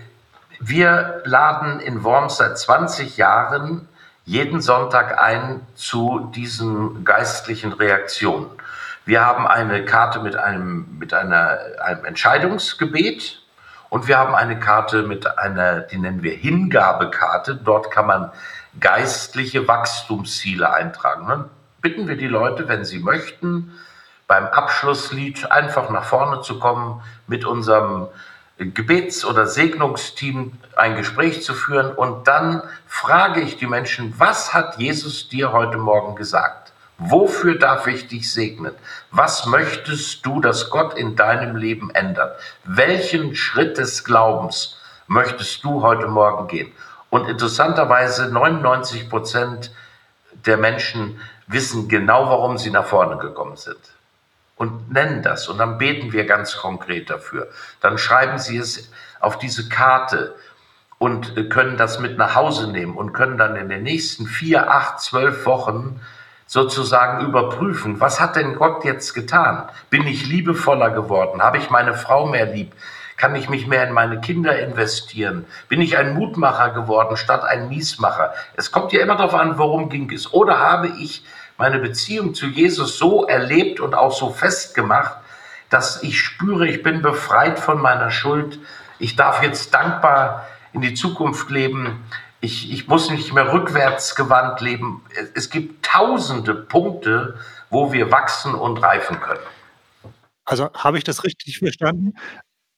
wir 0.59 1.21
laden 1.25 1.79
in 1.79 2.03
Worms 2.03 2.37
seit 2.37 2.57
20 2.57 3.17
Jahren 3.17 3.87
jeden 4.23 4.61
Sonntag 4.61 5.19
ein 5.19 5.65
zu 5.75 6.31
diesen 6.33 7.03
geistlichen 7.03 7.73
Reaktionen. 7.73 8.47
Wir 9.05 9.23
haben 9.23 9.45
eine 9.45 9.85
Karte 9.85 10.19
mit 10.19 10.35
einem, 10.35 10.97
mit 10.97 11.13
einer, 11.13 11.59
einem 11.83 12.05
Entscheidungsgebet 12.05 13.43
und 13.89 14.07
wir 14.07 14.17
haben 14.17 14.33
eine 14.33 14.59
Karte 14.59 15.03
mit 15.03 15.37
einer, 15.37 15.81
die 15.81 15.97
nennen 15.97 16.23
wir 16.23 16.33
Hingabekarte. 16.33 17.55
Dort 17.55 17.91
kann 17.91 18.07
man 18.07 18.31
geistliche 18.79 19.67
Wachstumsziele 19.67 20.73
eintragen. 20.73 21.27
Dann 21.27 21.49
bitten 21.85 22.07
wir 22.07 22.17
die 22.17 22.25
Leute, 22.25 22.67
wenn 22.67 22.83
sie 22.83 22.97
möchten, 22.97 23.71
beim 24.25 24.45
Abschlusslied 24.45 25.51
einfach 25.51 25.91
nach 25.91 26.05
vorne 26.05 26.41
zu 26.41 26.57
kommen, 26.57 27.03
mit 27.27 27.45
unserem 27.45 28.07
Gebets- 28.57 29.23
oder 29.23 29.45
Segnungsteam 29.45 30.53
ein 30.75 30.95
Gespräch 30.95 31.43
zu 31.43 31.53
führen 31.53 31.91
und 31.91 32.27
dann 32.27 32.63
frage 32.87 33.41
ich 33.41 33.57
die 33.57 33.67
Menschen, 33.67 34.15
was 34.17 34.51
hat 34.51 34.79
Jesus 34.79 35.29
dir 35.29 35.51
heute 35.51 35.77
Morgen 35.77 36.15
gesagt? 36.15 36.73
Wofür 36.97 37.59
darf 37.59 37.85
ich 37.85 38.07
dich 38.07 38.33
segnen? 38.33 38.73
Was 39.11 39.45
möchtest 39.45 40.25
du, 40.25 40.41
dass 40.41 40.71
Gott 40.71 40.97
in 40.97 41.15
deinem 41.15 41.55
Leben 41.55 41.91
ändert? 41.91 42.39
Welchen 42.63 43.35
Schritt 43.35 43.77
des 43.77 44.03
Glaubens 44.03 44.81
möchtest 45.05 45.63
du 45.63 45.83
heute 45.83 46.07
Morgen 46.07 46.47
gehen? 46.47 46.71
Und 47.11 47.27
interessanterweise 47.27 48.33
99 48.33 49.07
Prozent 49.07 49.69
der 50.47 50.57
Menschen 50.57 51.19
wissen 51.47 51.87
genau, 51.87 52.29
warum 52.29 52.57
sie 52.57 52.71
nach 52.71 52.85
vorne 52.85 53.17
gekommen 53.17 53.55
sind. 53.55 53.79
Und 54.55 54.91
nennen 54.91 55.21
das. 55.21 55.47
Und 55.49 55.57
dann 55.57 55.77
beten 55.77 56.13
wir 56.13 56.25
ganz 56.25 56.57
konkret 56.57 57.09
dafür. 57.09 57.49
Dann 57.81 57.97
schreiben 57.97 58.37
sie 58.37 58.57
es 58.57 58.89
auf 59.19 59.37
diese 59.37 59.67
Karte 59.67 60.35
und 60.97 61.49
können 61.49 61.77
das 61.77 61.99
mit 61.99 62.17
nach 62.17 62.35
Hause 62.35 62.71
nehmen 62.71 62.95
und 62.95 63.13
können 63.13 63.37
dann 63.37 63.55
in 63.57 63.67
den 63.67 63.83
nächsten 63.83 64.25
vier, 64.27 64.71
acht, 64.71 65.01
zwölf 65.01 65.45
Wochen 65.45 65.99
sozusagen 66.47 67.25
überprüfen, 67.25 67.99
was 67.99 68.19
hat 68.19 68.35
denn 68.35 68.55
Gott 68.55 68.85
jetzt 68.85 69.13
getan? 69.13 69.67
Bin 69.89 70.07
ich 70.07 70.25
liebevoller 70.27 70.91
geworden? 70.91 71.41
Habe 71.41 71.57
ich 71.57 71.69
meine 71.69 71.95
Frau 71.95 72.27
mehr 72.27 72.45
lieb? 72.45 72.73
Kann 73.17 73.35
ich 73.35 73.49
mich 73.49 73.65
mehr 73.65 73.87
in 73.87 73.93
meine 73.93 74.19
Kinder 74.19 74.59
investieren? 74.59 75.45
Bin 75.69 75.81
ich 75.81 75.97
ein 75.97 76.13
Mutmacher 76.15 76.71
geworden 76.71 77.15
statt 77.15 77.43
ein 77.43 77.69
Miesmacher? 77.69 78.33
Es 78.55 78.71
kommt 78.71 78.91
ja 78.91 79.01
immer 79.01 79.15
darauf 79.15 79.33
an, 79.33 79.57
worum 79.57 79.89
ging 79.89 80.11
es. 80.11 80.33
Oder 80.33 80.59
habe 80.59 80.89
ich 80.99 81.23
meine 81.57 81.79
Beziehung 81.79 82.33
zu 82.33 82.47
Jesus 82.47 82.97
so 82.97 83.25
erlebt 83.25 83.79
und 83.79 83.95
auch 83.95 84.11
so 84.11 84.31
festgemacht, 84.31 85.15
dass 85.69 86.03
ich 86.03 86.19
spüre, 86.19 86.67
ich 86.67 86.83
bin 86.83 87.01
befreit 87.01 87.59
von 87.59 87.81
meiner 87.81 88.11
Schuld. 88.11 88.59
Ich 88.99 89.15
darf 89.15 89.41
jetzt 89.41 89.73
dankbar 89.73 90.47
in 90.73 90.81
die 90.81 90.93
Zukunft 90.93 91.49
leben. 91.49 92.03
Ich, 92.41 92.71
ich 92.71 92.87
muss 92.87 93.09
nicht 93.09 93.33
mehr 93.33 93.51
rückwärtsgewandt 93.51 94.61
leben. 94.61 95.03
Es 95.33 95.49
gibt 95.49 95.85
tausende 95.85 96.53
Punkte, 96.53 97.39
wo 97.69 97.93
wir 97.93 98.11
wachsen 98.11 98.53
und 98.53 98.77
reifen 98.77 99.19
können. 99.19 99.39
Also 100.45 100.69
habe 100.73 100.97
ich 100.97 101.03
das 101.03 101.23
richtig 101.23 101.57
verstanden? 101.57 102.13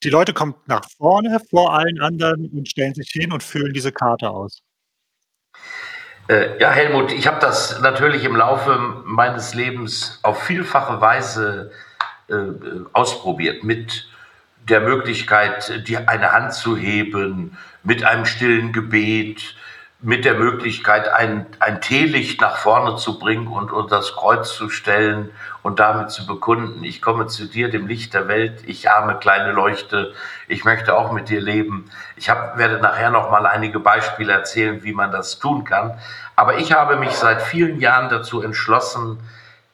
Die 0.04 0.10
Leute 0.10 0.32
kommen 0.32 0.54
nach 0.66 0.84
vorne 0.96 1.40
vor 1.50 1.74
allen 1.74 2.00
anderen 2.00 2.48
und 2.50 2.68
stellen 2.68 2.94
sich 2.94 3.10
hin 3.10 3.32
und 3.32 3.42
füllen 3.42 3.72
diese 3.72 3.90
Karte 3.90 4.30
aus. 4.30 4.62
Äh, 6.28 6.60
ja, 6.60 6.70
Helmut, 6.70 7.10
ich 7.10 7.26
habe 7.26 7.40
das 7.40 7.80
natürlich 7.80 8.24
im 8.24 8.36
Laufe 8.36 8.78
meines 9.04 9.54
Lebens 9.54 10.20
auf 10.22 10.42
vielfache 10.42 11.00
Weise 11.00 11.72
äh, 12.28 12.34
ausprobiert. 12.92 13.64
Mit 13.64 14.06
der 14.68 14.80
Möglichkeit, 14.80 15.88
die, 15.88 15.96
eine 15.96 16.32
Hand 16.32 16.52
zu 16.52 16.76
heben, 16.76 17.56
mit 17.82 18.04
einem 18.04 18.26
stillen 18.26 18.72
Gebet, 18.72 19.56
mit 20.00 20.24
der 20.24 20.34
Möglichkeit, 20.34 21.08
ein, 21.08 21.46
ein 21.58 21.80
Teelicht 21.80 22.40
nach 22.40 22.56
vorne 22.56 22.94
zu 22.96 23.18
bringen 23.18 23.48
und 23.48 23.72
unter 23.72 23.96
das 23.96 24.14
Kreuz 24.14 24.54
zu 24.54 24.70
stellen 24.70 25.30
und 25.62 25.80
damit 25.80 26.10
zu 26.10 26.24
bekunden, 26.24 26.84
ich 26.84 27.02
komme 27.02 27.26
zu 27.26 27.46
dir, 27.46 27.68
dem 27.68 27.88
Licht 27.88 28.14
der 28.14 28.28
Welt, 28.28 28.62
ich 28.64 28.88
arme 28.88 29.18
kleine 29.18 29.50
Leuchte, 29.50 30.14
ich 30.46 30.64
möchte 30.64 30.96
auch 30.96 31.10
mit 31.10 31.28
dir 31.28 31.40
leben. 31.40 31.90
Ich 32.14 32.30
hab, 32.30 32.58
werde 32.58 32.78
nachher 32.78 33.10
noch 33.10 33.32
mal 33.32 33.44
einige 33.44 33.80
Beispiele 33.80 34.32
erzählen, 34.32 34.84
wie 34.84 34.92
man 34.92 35.10
das 35.10 35.40
tun 35.40 35.64
kann. 35.64 35.98
Aber 36.36 36.58
ich 36.58 36.72
habe 36.72 36.96
mich 36.96 37.12
seit 37.12 37.42
vielen 37.42 37.80
Jahren 37.80 38.08
dazu 38.08 38.40
entschlossen, 38.40 39.18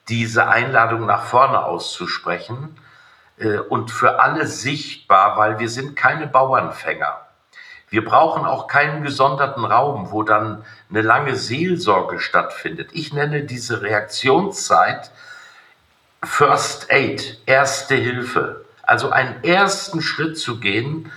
diese 0.09 0.47
Einladung 0.47 1.05
nach 1.05 1.23
vorne 1.23 1.63
auszusprechen 1.63 2.75
äh, 3.37 3.57
und 3.57 3.91
für 3.91 4.19
alle 4.19 4.47
sichtbar, 4.47 5.37
weil 5.37 5.59
wir 5.59 5.69
sind 5.69 5.95
keine 5.95 6.25
Bauernfänger. 6.25 7.24
Wir 7.95 8.03
brauchen 8.03 8.43
auch 8.43 8.67
keinen 8.67 9.03
gesonderten 9.03 9.63
Raum, 9.63 10.11
wo 10.11 10.21
dann 10.21 10.65
eine 10.89 11.01
lange 11.01 11.37
Seelsorge 11.37 12.19
stattfindet. 12.19 12.89
Ich 12.91 13.13
nenne 13.13 13.43
diese 13.43 13.83
Reaktionszeit 13.83 15.11
First 16.21 16.91
Aid, 16.91 17.39
erste 17.45 17.95
Hilfe. 17.95 18.65
Also 18.83 19.11
einen 19.11 19.41
ersten 19.45 20.01
Schritt 20.01 20.37
zu 20.37 20.59
gehen. 20.59 21.09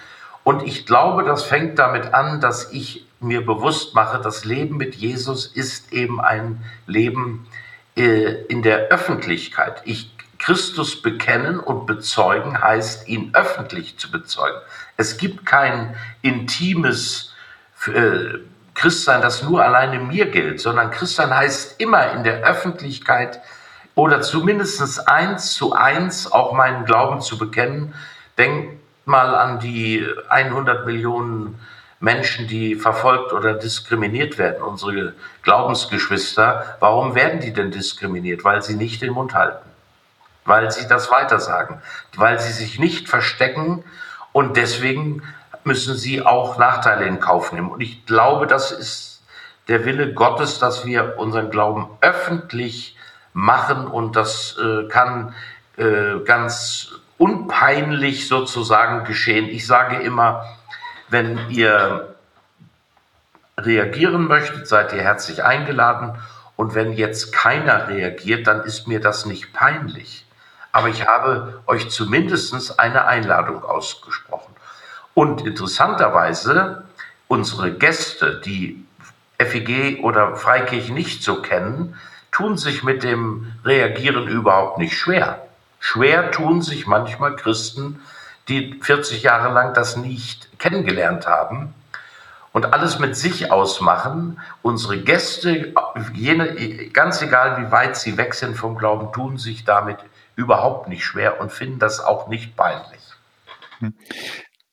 Und 0.45 0.63
ich 0.63 0.87
glaube, 0.87 1.25
das 1.25 1.43
fängt 1.43 1.81
damit 1.81 2.15
an, 2.15 2.41
dass 2.41 2.71
ich 2.71 3.05
mir 3.19 3.45
bewusst 3.45 3.97
mache, 3.97 4.21
das 4.21 4.45
Leben 4.45 4.77
mit 4.77 4.95
Jesus 4.95 5.47
ist 5.47 5.93
eben 5.93 6.21
ein 6.21 6.63
Leben 6.87 7.49
äh, 7.97 8.45
in 8.45 8.63
der 8.63 8.87
Öffentlichkeit. 8.91 9.83
Ich 9.85 10.13
Christus 10.39 11.03
bekennen 11.03 11.59
und 11.61 11.87
bezeugen 11.87 12.61
heißt, 12.61 13.09
ihn 13.09 13.31
öffentlich 13.35 13.99
zu 13.99 14.11
bezeugen. 14.11 14.59
Es 14.97 15.17
gibt 15.17 15.45
kein 15.45 15.97
intimes 16.23 17.35
äh, 17.87 18.39
Christsein, 18.75 19.23
das 19.23 19.43
nur 19.43 19.65
alleine 19.65 19.99
mir 19.99 20.31
gilt, 20.31 20.61
sondern 20.61 20.91
Christsein 20.91 21.35
heißt 21.35 21.81
immer 21.81 22.13
in 22.13 22.23
der 22.23 22.43
Öffentlichkeit 22.45 23.41
oder 23.97 24.21
zumindest 24.21 25.09
eins 25.09 25.55
zu 25.55 25.73
eins 25.73 26.31
auch 26.31 26.53
meinen 26.53 26.85
Glauben 26.85 27.21
zu 27.21 27.37
bekennen. 27.37 27.95
Denkt 28.39 28.81
mal 29.05 29.35
an 29.35 29.59
die 29.59 30.07
100 30.29 30.87
Millionen 30.87 31.59
Menschen, 31.99 32.47
die 32.47 32.77
verfolgt 32.77 33.33
oder 33.33 33.55
diskriminiert 33.55 34.39
werden, 34.39 34.63
unsere 34.63 35.15
Glaubensgeschwister. 35.43 36.77
Warum 36.79 37.17
werden 37.17 37.41
die 37.41 37.53
denn 37.53 37.73
diskriminiert? 37.73 38.45
Weil 38.45 38.63
sie 38.63 38.77
nicht 38.77 39.03
den 39.03 39.15
Mund 39.15 39.35
halten, 39.35 39.69
weil 40.49 40.71
sie 40.71 40.89
das 40.89 41.11
weitersagen, 41.11 41.81
weil 42.17 42.41
sie 42.41 42.53
sich 42.53 42.79
nicht 42.79 43.09
verstecken 43.09 43.85
und 44.33 44.57
deswegen 44.57 45.23
müssen 45.65 45.97
sie 45.97 46.25
auch 46.25 46.59
Nachteile 46.59 47.07
in 47.07 47.21
Kauf 47.21 47.53
nehmen. 47.53 47.71
Und 47.71 47.81
ich 47.81 48.07
glaube, 48.07 48.47
das 48.47 48.73
ist 48.73 49.23
der 49.69 49.85
Wille 49.85 50.15
Gottes, 50.15 50.59
dass 50.59 50.87
wir 50.87 51.19
unseren 51.19 51.51
Glauben 51.51 51.89
öffentlich 52.01 52.97
machen 53.33 53.87
und 53.87 54.17
das 54.17 54.57
äh, 54.59 54.89
kann 54.89 55.35
äh, 55.77 56.21
ganz 56.25 56.93
unpeinlich 57.19 58.29
sozusagen 58.29 59.05
geschehen. 59.05 59.49
Ich 59.49 59.67
sage 59.67 59.97
immer, 59.97 60.45
wenn 61.09 61.51
ihr 61.51 62.15
reagieren 63.59 64.27
möchtet, 64.27 64.67
seid 64.67 64.93
ihr 64.93 65.03
herzlich 65.03 65.45
eingeladen. 65.45 66.19
Und 66.57 66.75
wenn 66.75 66.93
jetzt 66.93 67.33
keiner 67.33 67.89
reagiert, 67.89 68.47
dann 68.47 68.63
ist 68.63 68.89
mir 68.89 69.01
das 69.01 69.27
nicht 69.27 69.53
peinlich. 69.53 70.28
Aber 70.79 70.91
ich 70.91 71.05
habe 71.09 71.61
euch 71.67 71.91
zumindest 71.91 72.79
eine 72.79 73.05
Einladung 73.07 73.65
ausgesprochen. 73.65 74.55
Und 75.13 75.45
interessanterweise, 75.45 76.85
unsere 77.27 77.73
Gäste, 77.73 78.41
die 78.45 78.87
FEG 79.41 80.05
oder 80.05 80.37
Freikirche 80.37 80.93
nicht 80.93 81.25
so 81.25 81.43
kennen, 81.43 81.99
tun 82.31 82.57
sich 82.57 82.85
mit 82.85 83.03
dem 83.03 83.53
Reagieren 83.65 84.29
überhaupt 84.29 84.79
nicht 84.79 84.97
schwer. 84.97 85.49
Schwer 85.81 86.31
tun 86.31 86.63
sich 86.63 86.87
manchmal 86.87 87.35
Christen, 87.35 88.01
die 88.47 88.79
40 88.81 89.25
Jahre 89.25 89.53
lang 89.53 89.75
das 89.75 89.97
nicht 89.97 90.61
kennengelernt 90.61 91.27
haben 91.27 91.75
und 92.53 92.73
alles 92.73 93.01
mit 93.01 93.17
sich 93.17 93.51
ausmachen. 93.51 94.39
Unsere 94.63 94.99
Gäste, 94.99 95.75
jene, 96.15 96.89
ganz 96.91 97.21
egal 97.21 97.67
wie 97.67 97.73
weit 97.73 97.97
sie 97.97 98.17
weg 98.17 98.35
sind 98.35 98.57
vom 98.57 98.79
Glauben, 98.79 99.13
tun 99.13 99.39
sich 99.39 99.65
damit 99.65 99.99
überhaupt 100.39 100.89
nicht 100.89 101.05
schwer 101.05 101.41
und 101.41 101.51
finden 101.51 101.81
das 101.81 101.99
auch 101.99 102.29
nicht 102.29 102.57
peinlich. 102.57 103.01
Hm. 103.81 103.93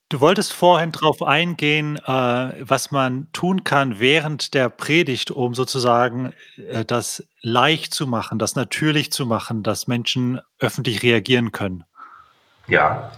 Du 0.09 0.21
wolltest 0.21 0.53
vorhin 0.53 0.91
darauf 0.91 1.23
eingehen, 1.23 1.97
äh, 1.97 2.53
was 2.59 2.91
man 2.91 3.27
tun 3.33 3.63
kann 3.63 3.99
während 3.99 4.53
der 4.53 4.69
Predigt, 4.69 5.31
um 5.31 5.55
sozusagen 5.55 6.33
äh, 6.69 6.85
das 6.85 7.27
leicht 7.41 7.95
zu 7.95 8.05
machen, 8.05 8.37
das 8.37 8.55
natürlich 8.55 9.11
zu 9.11 9.25
machen, 9.25 9.63
dass 9.63 9.87
Menschen 9.87 10.39
öffentlich 10.59 11.01
reagieren 11.01 11.51
können. 11.51 11.83
Ja, 12.67 13.11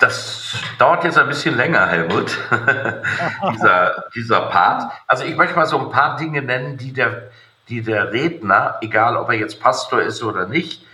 das 0.00 0.56
dauert 0.78 1.04
jetzt 1.04 1.18
ein 1.18 1.28
bisschen 1.28 1.56
länger, 1.56 1.86
Helmut, 1.86 2.36
dieser, 3.52 4.04
dieser 4.16 4.40
Part. 4.48 4.90
Also 5.06 5.22
ich 5.22 5.36
möchte 5.36 5.54
mal 5.54 5.66
so 5.66 5.78
ein 5.78 5.90
paar 5.90 6.16
Dinge 6.16 6.42
nennen, 6.42 6.76
die 6.76 6.92
der, 6.92 7.30
die 7.68 7.82
der 7.82 8.12
Redner, 8.12 8.78
egal 8.80 9.16
ob 9.16 9.28
er 9.28 9.36
jetzt 9.36 9.60
Pastor 9.60 10.02
ist 10.02 10.24
oder 10.24 10.46
nicht, 10.48 10.84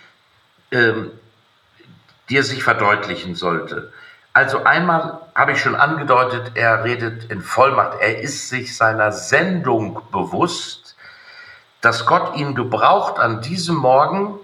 ähm, 0.76 1.10
dir 2.28 2.44
sich 2.44 2.62
verdeutlichen 2.62 3.34
sollte. 3.34 3.92
Also 4.32 4.64
einmal 4.64 5.20
habe 5.34 5.52
ich 5.52 5.60
schon 5.60 5.74
angedeutet, 5.74 6.52
er 6.54 6.84
redet 6.84 7.30
in 7.30 7.40
Vollmacht. 7.40 7.98
Er 8.00 8.20
ist 8.20 8.50
sich 8.50 8.76
seiner 8.76 9.10
Sendung 9.12 10.02
bewusst, 10.12 10.96
dass 11.80 12.04
Gott 12.04 12.36
ihn 12.36 12.54
gebraucht 12.54 13.18
an 13.18 13.40
diesem 13.40 13.76
Morgen, 13.76 14.38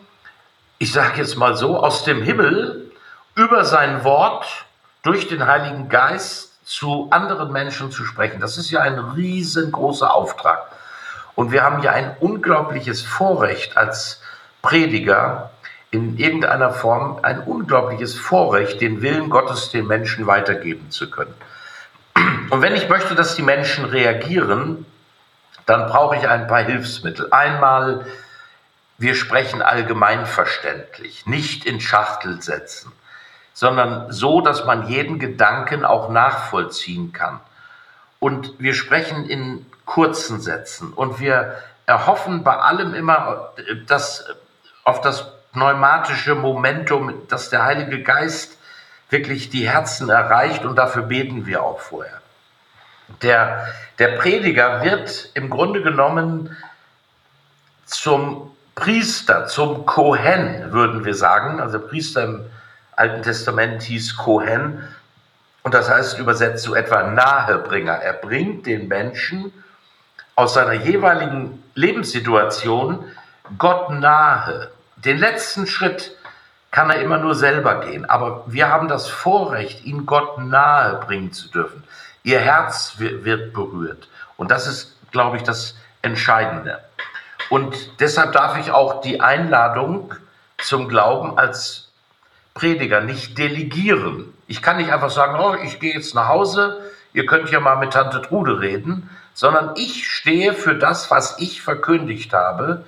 ich 0.79 0.93
sage 0.93 1.19
jetzt 1.19 1.37
mal 1.37 1.57
so, 1.57 1.77
aus 1.77 2.05
dem 2.05 2.23
Himmel 2.23 2.91
über 3.35 3.65
sein 3.65 4.05
Wort 4.05 4.47
durch 5.03 5.29
den 5.29 5.47
Heiligen 5.47 5.89
Geist 5.89 6.65
zu 6.65 7.09
anderen 7.11 7.53
Menschen 7.53 7.91
zu 7.91 8.05
sprechen. 8.05 8.41
Das 8.41 8.57
ist 8.57 8.71
ja 8.71 8.81
ein 8.81 8.99
riesengroßer 8.99 10.15
Auftrag. 10.15 10.71
Und 11.35 11.53
wir 11.53 11.63
haben 11.63 11.83
ja 11.83 11.93
ein 11.93 12.17
unglaubliches 12.21 13.03
Vorrecht 13.03 13.77
als 13.77 14.23
Prediger, 14.63 15.51
in 15.93 16.17
irgendeiner 16.17 16.73
Form 16.73 17.21
ein 17.23 17.41
unglaubliches 17.41 18.19
Vorrecht, 18.19 18.81
den 18.81 19.03
Willen 19.03 19.29
Gottes 19.29 19.71
den 19.71 19.87
Menschen 19.87 20.27
weitergeben 20.27 20.91
zu 20.91 21.11
können. 21.11 21.35
Und 22.51 22.63
wenn 22.63 22.75
ich 22.75 22.89
möchte, 22.89 23.15
dass 23.15 23.37
die 23.37 23.43
Menschen 23.43 23.85
reagieren, 23.85 24.87
dann 25.67 25.87
brauche 25.87 26.17
ich 26.17 26.27
ein 26.27 26.47
paar 26.47 26.63
Hilfsmittel. 26.63 27.29
Einmal, 27.31 28.07
wir 28.97 29.15
sprechen 29.15 29.61
allgemeinverständlich, 29.61 31.27
nicht 31.27 31.67
in 31.67 31.79
Schachtelsätzen, 31.79 32.91
sondern 33.53 34.11
so, 34.11 34.41
dass 34.41 34.65
man 34.65 34.89
jeden 34.89 35.19
Gedanken 35.19 35.85
auch 35.85 36.09
nachvollziehen 36.09 37.13
kann. 37.13 37.39
Und 38.19 38.55
wir 38.59 38.73
sprechen 38.73 39.29
in 39.29 39.67
kurzen 39.85 40.41
Sätzen 40.41 40.95
und 40.95 41.21
wir 41.21 41.59
erhoffen 41.85 42.45
bei 42.45 42.57
allem 42.57 42.95
immer, 42.95 43.53
dass 43.87 44.25
auf 44.85 45.03
das 45.03 45.27
pneumatische 45.53 46.35
Momentum, 46.35 47.27
dass 47.29 47.51
der 47.51 47.65
Heilige 47.65 48.03
Geist 48.03 48.59
wirklich 49.11 49.51
die 49.51 49.69
Herzen 49.69 50.09
erreicht 50.09 50.65
und 50.65 50.77
dafür 50.77 51.03
beten 51.03 51.47
wir 51.47 51.63
auch 51.63 51.81
vorher. 51.81 52.21
Der, 53.21 53.69
der 53.99 54.17
Prediger 54.17 54.83
wird 54.83 55.31
im 55.35 55.51
Grunde 55.51 55.83
genommen 55.83 56.57
zum 57.85 58.57
Priester, 58.75 59.47
zum 59.47 59.85
Kohen, 59.85 60.73
würden 60.73 61.05
wir 61.05 61.15
sagen. 61.15 61.61
Also 61.61 61.79
Priester 61.79 62.25
im 62.25 62.47
Alten 62.97 63.23
Testament 63.23 63.83
hieß 63.83 64.17
Kohen 64.17 64.83
und 65.63 65.75
das 65.75 65.91
heißt 65.91 66.19
übersetzt 66.19 66.65
so 66.65 66.75
etwa 66.75 67.03
Nahebringer. 67.03 67.95
Er 67.95 68.15
bringt 68.15 68.67
den 68.67 68.89
Menschen 68.89 69.53
aus 70.35 70.55
seiner 70.55 70.73
jeweiligen 70.73 71.63
Lebenssituation 71.75 73.05
Gott 73.59 73.91
nahe. 73.91 74.71
Den 75.05 75.19
letzten 75.19 75.67
Schritt 75.67 76.17
kann 76.71 76.91
er 76.91 77.01
immer 77.01 77.19
nur 77.19 77.35
selber 77.35 77.81
gehen. 77.81 78.05
Aber 78.05 78.45
wir 78.47 78.69
haben 78.69 78.89
das 78.89 79.09
Vorrecht, 79.09 79.85
ihn 79.85 80.07
Gott 80.07 80.39
nahe 80.39 81.01
bringen 81.07 81.33
zu 81.33 81.49
dürfen. 81.51 81.85
Ihr 82.23 82.39
Herz 82.39 82.95
wird 82.99 83.53
berührt. 83.53 84.09
Und 84.37 84.51
das 84.51 84.67
ist, 84.67 84.97
glaube 85.11 85.37
ich, 85.37 85.43
das 85.43 85.77
Entscheidende. 86.03 86.81
Und 87.51 88.01
deshalb 88.01 88.33
darf 88.33 88.59
ich 88.59 88.71
auch 88.71 89.01
die 89.01 89.21
Einladung 89.21 90.15
zum 90.59 90.89
Glauben 90.89 91.37
als 91.37 91.89
Prediger 92.55 93.01
nicht 93.01 93.37
delegieren. 93.39 94.33
Ich 94.47 94.63
kann 94.63 94.77
nicht 94.77 94.93
einfach 94.93 95.11
sagen, 95.11 95.39
oh, 95.39 95.57
ich 95.63 95.81
gehe 95.81 95.95
jetzt 95.95 96.15
nach 96.15 96.29
Hause, 96.29 96.81
ihr 97.13 97.27
könnt 97.27 97.51
ja 97.51 97.61
mal 97.61 97.77
mit 97.77 97.93
Tante 97.93 98.23
Trude 98.23 98.61
reden, 98.61 99.11
sondern 99.35 99.75
ich 99.77 100.09
stehe 100.09 100.55
für 100.55 100.75
das, 100.75 101.11
was 101.11 101.39
ich 101.39 101.61
verkündigt 101.61 102.33
habe 102.33 102.85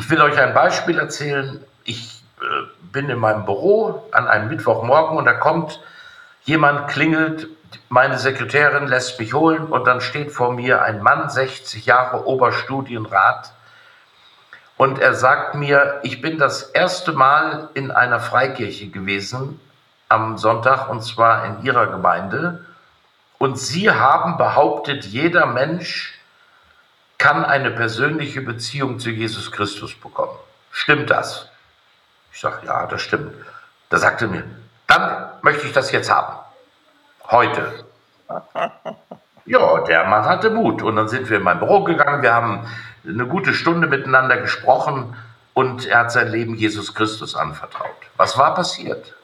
ich 0.00 0.08
will 0.08 0.22
euch 0.22 0.38
ein 0.38 0.54
Beispiel 0.54 0.98
erzählen. 0.98 1.62
Ich 1.84 2.22
äh, 2.40 2.44
bin 2.90 3.10
in 3.10 3.18
meinem 3.18 3.44
Büro 3.44 4.08
an 4.12 4.28
einem 4.28 4.48
Mittwochmorgen 4.48 5.18
und 5.18 5.26
da 5.26 5.34
kommt 5.34 5.78
jemand, 6.44 6.88
klingelt, 6.88 7.48
meine 7.90 8.16
Sekretärin 8.18 8.86
lässt 8.86 9.20
mich 9.20 9.34
holen 9.34 9.66
und 9.66 9.86
dann 9.86 10.00
steht 10.00 10.32
vor 10.32 10.52
mir 10.52 10.82
ein 10.82 11.02
Mann, 11.02 11.28
60 11.28 11.84
Jahre 11.84 12.26
Oberstudienrat. 12.26 13.52
Und 14.78 14.98
er 14.98 15.12
sagt 15.12 15.54
mir, 15.54 16.00
ich 16.02 16.22
bin 16.22 16.38
das 16.38 16.62
erste 16.62 17.12
Mal 17.12 17.68
in 17.74 17.90
einer 17.90 18.20
Freikirche 18.20 18.88
gewesen 18.88 19.60
am 20.08 20.38
Sonntag 20.38 20.88
und 20.88 21.02
zwar 21.02 21.44
in 21.44 21.62
Ihrer 21.62 21.86
Gemeinde. 21.88 22.64
Und 23.36 23.58
Sie 23.58 23.90
haben 23.90 24.38
behauptet, 24.38 25.04
jeder 25.04 25.44
Mensch 25.44 26.19
kann 27.20 27.44
eine 27.44 27.70
persönliche 27.70 28.40
Beziehung 28.40 28.98
zu 28.98 29.10
Jesus 29.10 29.52
Christus 29.52 29.94
bekommen. 29.94 30.38
Stimmt 30.70 31.10
das? 31.10 31.50
Ich 32.32 32.40
sage, 32.40 32.66
ja, 32.66 32.86
das 32.86 33.02
stimmt. 33.02 33.34
Da 33.90 33.98
sagte 33.98 34.24
er 34.24 34.30
mir, 34.30 34.44
dann 34.86 35.28
möchte 35.42 35.66
ich 35.66 35.74
das 35.74 35.92
jetzt 35.92 36.10
haben. 36.10 36.34
Heute. 37.30 37.84
Ja, 39.46 39.80
der 39.80 40.04
Mann 40.04 40.26
hatte 40.26 40.50
Mut. 40.50 40.80
Und 40.80 40.94
dann 40.94 41.08
sind 41.08 41.28
wir 41.28 41.38
in 41.38 41.42
mein 41.42 41.58
Büro 41.58 41.82
gegangen. 41.82 42.22
Wir 42.22 42.32
haben 42.32 42.68
eine 43.04 43.26
gute 43.26 43.52
Stunde 43.52 43.88
miteinander 43.88 44.36
gesprochen 44.36 45.16
und 45.54 45.86
er 45.86 46.00
hat 46.00 46.12
sein 46.12 46.28
Leben 46.28 46.54
Jesus 46.54 46.94
Christus 46.94 47.34
anvertraut. 47.34 47.90
Was 48.16 48.38
war 48.38 48.54
passiert? 48.54 49.16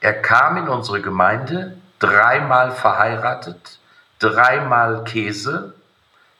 Er 0.00 0.14
kam 0.22 0.56
in 0.56 0.68
unsere 0.68 1.00
Gemeinde, 1.00 1.76
dreimal 2.00 2.72
verheiratet, 2.72 3.78
dreimal 4.18 5.04
Käse, 5.04 5.74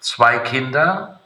Zwei 0.01 0.39
Kinder, 0.39 1.21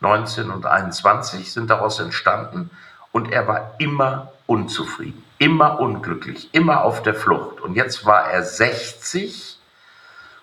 19 0.00 0.50
und 0.50 0.66
21, 0.66 1.52
sind 1.52 1.70
daraus 1.70 2.00
entstanden 2.00 2.70
und 3.12 3.32
er 3.32 3.46
war 3.48 3.74
immer 3.78 4.32
unzufrieden, 4.46 5.24
immer 5.38 5.78
unglücklich, 5.78 6.48
immer 6.52 6.82
auf 6.82 7.02
der 7.02 7.14
Flucht. 7.14 7.60
Und 7.60 7.74
jetzt 7.74 8.04
war 8.04 8.30
er 8.30 8.42
60 8.42 9.58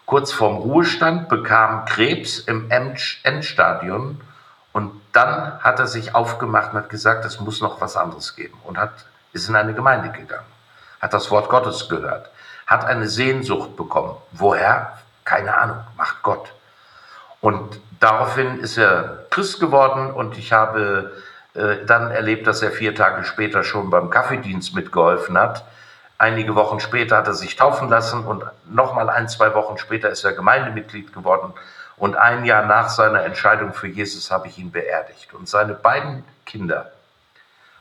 kurz 0.06 0.32
vorm 0.32 0.58
Ruhestand, 0.58 1.30
bekam 1.30 1.86
Krebs 1.86 2.40
im 2.40 2.70
Endstadion 2.70 4.22
und 4.72 5.02
dann 5.14 5.60
hat 5.62 5.80
er 5.80 5.88
sich 5.88 6.14
aufgemacht 6.14 6.74
und 6.74 6.80
hat 6.80 6.90
gesagt, 6.90 7.26
es 7.26 7.40
muss 7.40 7.62
noch 7.62 7.82
was 7.82 7.98
anderes 7.98 8.36
geben 8.36 8.58
und 8.64 8.78
hat, 8.78 8.94
ist 9.34 9.50
in 9.50 9.56
eine 9.56 9.74
Gemeinde 9.74 10.12
gegangen, 10.12 10.46
hat 11.02 11.14
das 11.14 11.32
Wort 11.32 11.50
Gottes 11.50 11.90
gehört, 11.90 12.30
hat 12.68 12.86
eine 12.86 13.08
Sehnsucht 13.08 13.76
bekommen. 13.76 14.16
Woher? 14.32 15.00
Keine 15.24 15.58
Ahnung, 15.58 15.80
macht 15.98 16.22
Gott. 16.22 16.54
Und 17.46 17.80
daraufhin 18.00 18.60
ist 18.60 18.78
er 18.78 19.26
Christ 19.30 19.60
geworden 19.60 20.12
und 20.12 20.38
ich 20.38 20.52
habe 20.52 21.12
äh, 21.54 21.86
dann 21.86 22.12
erlebt, 22.12 22.48
dass 22.48 22.62
er 22.62 22.72
vier 22.72 22.96
Tage 22.96 23.24
später 23.24 23.64
schon 23.64 23.90
beim 23.90 24.10
Kaffeedienst 24.10 24.74
mitgeholfen 24.74 25.38
hat 25.38 25.64
Einige 26.18 26.56
Wochen 26.56 26.80
später 26.80 27.18
hat 27.18 27.28
er 27.28 27.34
sich 27.34 27.58
taufen 27.58 27.90
lassen 27.90 28.24
und 28.24 28.46
nochmal 28.70 29.10
ein, 29.10 29.28
zwei 29.28 29.54
Wochen 29.54 29.78
später 29.78 30.10
ist 30.10 30.24
er 30.24 30.32
Gemeindemitglied 30.32 31.12
geworden. 31.12 31.54
Und 31.98 32.16
ein 32.16 32.46
Jahr 32.46 32.66
nach 32.66 32.90
seiner 32.90 33.24
Entscheidung 33.24 33.74
für 33.74 33.88
Jesus 33.88 34.32
habe 34.32 34.48
ich 34.48 34.58
ihn 34.58 34.72
beerdigt. 34.72 35.34
Und 35.34 35.50
seine 35.50 35.74
beiden 35.74 36.24
Kinder 36.46 36.92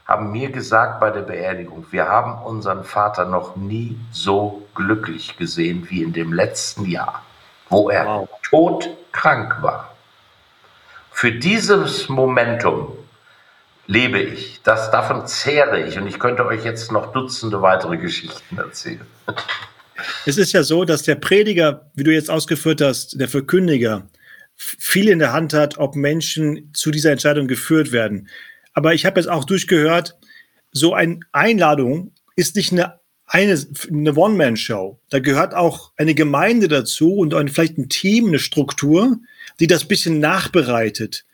haben 0.04 0.32
mir 0.32 0.50
gesagt 0.50 0.98
bei 0.98 1.10
der 1.10 1.22
Beerdigung, 1.22 1.86
wir 1.90 2.08
haben 2.08 2.42
unseren 2.42 2.82
Vater 2.82 3.24
noch 3.24 3.54
nie 3.54 3.98
so 4.10 4.66
glücklich 4.74 5.36
gesehen 5.36 5.86
wie 5.88 6.02
in 6.02 6.12
dem 6.12 6.32
letzten 6.32 6.86
Jahr, 6.86 7.22
wo 7.74 7.90
er 7.90 8.06
wow. 8.06 8.28
todkrank 8.42 9.62
war. 9.62 9.96
Für 11.10 11.32
dieses 11.32 12.08
Momentum 12.08 12.96
lebe 13.86 14.18
ich. 14.18 14.60
Das, 14.62 14.90
davon 14.90 15.26
zehre 15.26 15.80
ich. 15.80 15.98
Und 15.98 16.06
ich 16.06 16.18
könnte 16.18 16.46
euch 16.46 16.64
jetzt 16.64 16.92
noch 16.92 17.12
Dutzende 17.12 17.62
weitere 17.62 17.96
Geschichten 17.96 18.58
erzählen. 18.58 19.06
Es 20.26 20.38
ist 20.38 20.52
ja 20.52 20.64
so, 20.64 20.84
dass 20.84 21.04
der 21.04 21.14
Prediger, 21.14 21.88
wie 21.94 22.02
du 22.02 22.12
jetzt 22.12 22.28
ausgeführt 22.28 22.80
hast, 22.80 23.18
der 23.20 23.28
Verkündiger, 23.28 24.08
viel 24.56 25.08
in 25.08 25.20
der 25.20 25.32
Hand 25.32 25.54
hat, 25.54 25.78
ob 25.78 25.94
Menschen 25.94 26.72
zu 26.74 26.90
dieser 26.90 27.12
Entscheidung 27.12 27.46
geführt 27.46 27.92
werden. 27.92 28.28
Aber 28.72 28.92
ich 28.92 29.06
habe 29.06 29.20
jetzt 29.20 29.28
auch 29.28 29.44
durchgehört, 29.44 30.18
so 30.72 30.94
eine 30.94 31.20
Einladung 31.30 32.12
ist 32.34 32.56
nicht 32.56 32.72
eine, 32.72 32.98
eine, 33.26 33.58
eine 33.90 34.14
One-Man-Show. 34.14 34.98
Da 35.10 35.18
gehört 35.18 35.54
auch 35.54 35.92
eine 35.96 36.14
Gemeinde 36.14 36.68
dazu 36.68 37.14
und 37.14 37.34
ein, 37.34 37.48
vielleicht 37.48 37.78
ein 37.78 37.88
Team, 37.88 38.28
eine 38.28 38.38
Struktur, 38.38 39.16
die 39.60 39.66
das 39.66 39.86
bisschen 39.86 40.20
nachbereitet. 40.20 41.24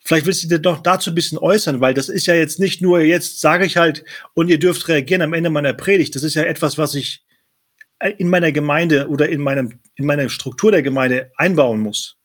Vielleicht 0.00 0.26
willst 0.26 0.44
du 0.44 0.48
dir 0.48 0.60
doch 0.60 0.82
dazu 0.82 1.10
ein 1.10 1.14
bisschen 1.14 1.38
äußern, 1.38 1.80
weil 1.80 1.94
das 1.94 2.08
ist 2.08 2.26
ja 2.26 2.34
jetzt 2.34 2.60
nicht 2.60 2.80
nur, 2.80 3.00
jetzt 3.00 3.40
sage 3.40 3.64
ich 3.64 3.76
halt, 3.76 4.04
und 4.34 4.48
ihr 4.48 4.58
dürft 4.58 4.86
reagieren 4.88 5.22
am 5.22 5.32
Ende 5.32 5.50
meiner 5.50 5.72
Predigt. 5.72 6.14
Das 6.14 6.22
ist 6.22 6.34
ja 6.34 6.44
etwas, 6.44 6.78
was 6.78 6.94
ich 6.94 7.24
in 8.18 8.28
meiner 8.28 8.52
Gemeinde 8.52 9.08
oder 9.08 9.28
in, 9.28 9.40
meinem, 9.40 9.80
in 9.94 10.06
meiner 10.06 10.28
Struktur 10.28 10.70
der 10.70 10.82
Gemeinde 10.82 11.32
einbauen 11.36 11.80
muss. 11.80 12.16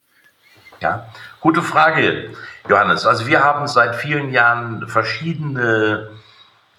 Ja, 0.82 1.08
gute 1.40 1.62
Frage, 1.62 2.30
Johannes. 2.70 3.06
Also 3.06 3.28
wir 3.28 3.44
haben 3.44 3.68
seit 3.68 3.96
vielen 3.96 4.32
Jahren 4.32 4.88
verschiedene 4.88 6.10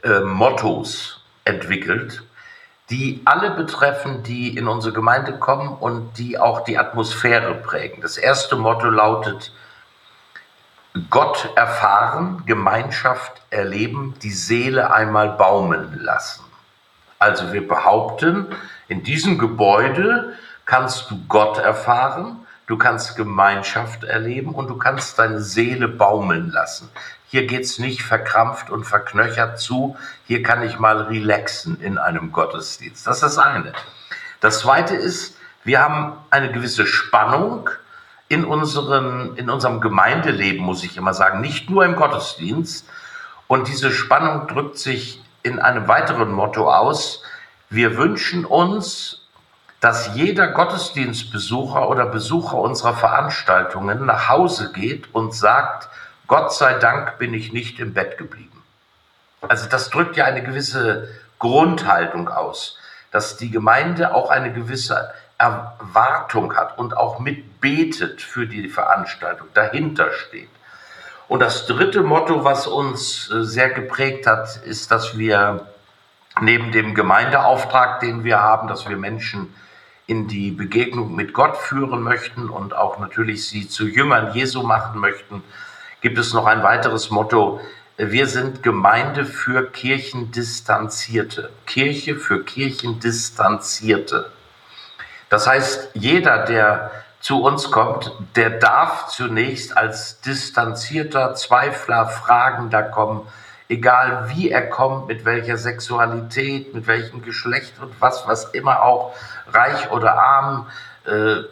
äh, 0.03 0.21
Mottos 0.21 1.25
entwickelt, 1.45 2.23
die 2.93 3.23
alle 3.25 3.53
betreffen, 3.53 4.23
die 4.23 4.55
in 4.55 4.69
unsere 4.69 4.93
Gemeinde 4.93 5.39
kommen 5.39 5.71
und 5.71 6.19
die 6.19 6.39
auch 6.39 6.61
die 6.63 6.77
Atmosphäre 6.77 7.55
prägen. 7.55 8.03
Das 8.03 8.19
erste 8.19 8.55
Motto 8.55 8.91
lautet, 8.91 9.51
Gott 11.09 11.49
erfahren, 11.57 12.43
Gemeinschaft 12.45 13.41
erleben, 13.49 14.15
die 14.23 14.31
Seele 14.31 14.93
einmal 14.93 15.31
baumeln 15.31 16.01
lassen. 16.03 16.45
Also 17.19 17.55
wir 17.55 17.67
behaupten, 17.67 18.49
in 18.89 19.03
diesem 19.03 19.39
Gebäude 19.39 20.35
kannst 20.67 21.11
du 21.11 21.19
Gott 21.29 21.57
erfahren, 21.57 22.47
du 22.67 22.77
kannst 22.77 23.17
Gemeinschaft 23.17 24.05
erleben 24.05 24.55
und 24.55 24.69
du 24.69 24.77
kannst 24.77 25.19
deine 25.19 25.41
Seele 25.41 25.89
baumeln 25.89 26.51
lassen. 26.51 26.91
Hier 27.33 27.47
geht's 27.47 27.79
nicht 27.79 28.03
verkrampft 28.03 28.69
und 28.69 28.85
verknöchert 28.85 29.59
zu, 29.59 29.97
hier 30.27 30.43
kann 30.43 30.63
ich 30.63 30.79
mal 30.79 31.05
relaxen 31.05 31.81
in 31.81 31.97
einem 31.97 32.31
Gottesdienst. 32.31 33.07
Das 33.07 33.17
ist 33.17 33.23
das 33.23 33.39
eine. 33.39 33.73
Das 34.41 34.59
zweite 34.59 34.95
ist, 34.95 35.39
wir 35.65 35.81
haben 35.81 36.13
eine 36.29 36.53
gewisse 36.53 36.85
Spannung 36.85 37.71
in, 38.29 38.45
unseren, 38.45 39.35
in 39.37 39.49
unserem 39.49 39.81
Gemeindeleben, 39.81 40.63
muss 40.63 40.85
ich 40.85 40.99
immer 40.99 41.15
sagen, 41.15 41.41
nicht 41.41 41.71
nur 41.71 41.87
im 41.87 41.97
Gottesdienst. 41.97 42.87
Und 43.47 43.67
diese 43.67 43.93
Spannung 43.93 44.47
drückt 44.47 44.77
sich 44.77 45.25
in 45.43 45.59
einem 45.59 45.89
weiteren 45.89 46.33
Motto 46.33 46.71
aus. 46.71 47.23
Wir 47.71 47.97
wünschen 47.97 48.45
uns, 48.45 49.27
dass 49.81 50.15
jeder 50.15 50.49
Gottesdienstbesucher 50.49 51.89
oder 51.89 52.05
Besucher 52.05 52.59
unserer 52.59 52.93
Veranstaltungen 52.93 54.05
nach 54.05 54.29
Hause 54.29 54.71
geht 54.75 55.15
und 55.15 55.33
sagt, 55.33 55.89
Gott 56.33 56.55
sei 56.55 56.73
Dank 56.79 57.19
bin 57.19 57.35
ich 57.35 57.53
nicht 57.53 57.79
im 57.79 57.93
Bett 57.93 58.17
geblieben. 58.17 58.63
Also 59.43 59.69
das 59.69 59.91
drückt 59.91 60.17
ja 60.17 60.25
eine 60.25 60.43
gewisse 60.43 61.11
Grundhaltung 61.39 62.31
aus, 62.31 62.79
dass 63.11 63.37
die 63.37 63.51
Gemeinde 63.51 64.15
auch 64.15 64.31
eine 64.31 64.51
gewisse 64.51 65.13
Erwartung 65.37 66.57
hat 66.57 66.79
und 66.79 66.97
auch 66.97 67.19
mitbetet 67.19 68.23
für 68.23 68.47
die 68.47 68.71
Veranstaltung, 68.71 69.47
dahinter 69.53 70.11
steht. 70.11 70.49
Und 71.29 71.41
das 71.41 71.67
dritte 71.67 72.03
Motto, 72.03 72.45
was 72.45 72.67
uns 72.67 73.31
äh, 73.31 73.45
sehr 73.45 73.69
geprägt 73.69 74.27
hat, 74.27 74.57
ist, 74.65 74.91
dass 74.91 75.19
wir 75.19 75.67
neben 76.41 76.73
dem 76.73 76.95
Gemeindeauftrag, 76.95 78.01
den 78.01 78.25
wir 78.25 78.41
haben, 78.41 78.69
dass 78.69 78.89
wir 78.89 78.97
Menschen 78.97 79.55
in 80.07 80.29
die 80.29 80.51
Begegnung 80.51 81.15
mit 81.15 81.35
Gott 81.35 81.59
führen 81.59 82.01
möchten 82.01 82.49
und 82.49 82.75
auch 82.75 82.99
natürlich 82.99 83.47
sie 83.47 83.69
zu 83.69 83.87
Jüngern 83.87 84.33
Jesu 84.33 84.63
machen 84.63 84.99
möchten, 84.99 85.45
gibt 86.03 86.19
es 86.19 86.35
noch 86.35 86.45
ein 86.47 86.63
weiteres 86.63 87.11
Motto. 87.11 87.61
Wir 87.97 88.27
sind 88.27 88.63
Gemeinde 88.63 89.25
für 89.25 89.71
Kirchendistanzierte. 89.71 91.51
Kirche 91.65 92.17
für 92.17 92.45
Kirchendistanzierte. 92.45 94.31
Das 95.29 95.47
heißt, 95.47 95.91
jeder, 95.95 96.45
der 96.45 96.91
zu 97.21 97.43
uns 97.43 97.71
kommt, 97.71 98.13
der 98.35 98.51
darf 98.51 99.07
zunächst 99.07 99.77
als 99.77 100.21
distanzierter 100.21 101.35
Zweifler, 101.35 102.07
Fragender 102.07 102.83
kommen, 102.83 103.29
egal 103.69 104.29
wie 104.35 104.51
er 104.51 104.69
kommt, 104.69 105.07
mit 105.07 105.25
welcher 105.25 105.57
Sexualität, 105.57 106.75
mit 106.75 106.89
welchem 106.89 107.23
Geschlecht 107.23 107.75
und 107.81 108.01
was, 108.01 108.27
was 108.27 108.47
immer 108.47 108.83
auch, 108.83 109.15
reich 109.53 109.93
oder 109.93 110.15
arm, 110.21 110.67
äh, 111.07 111.45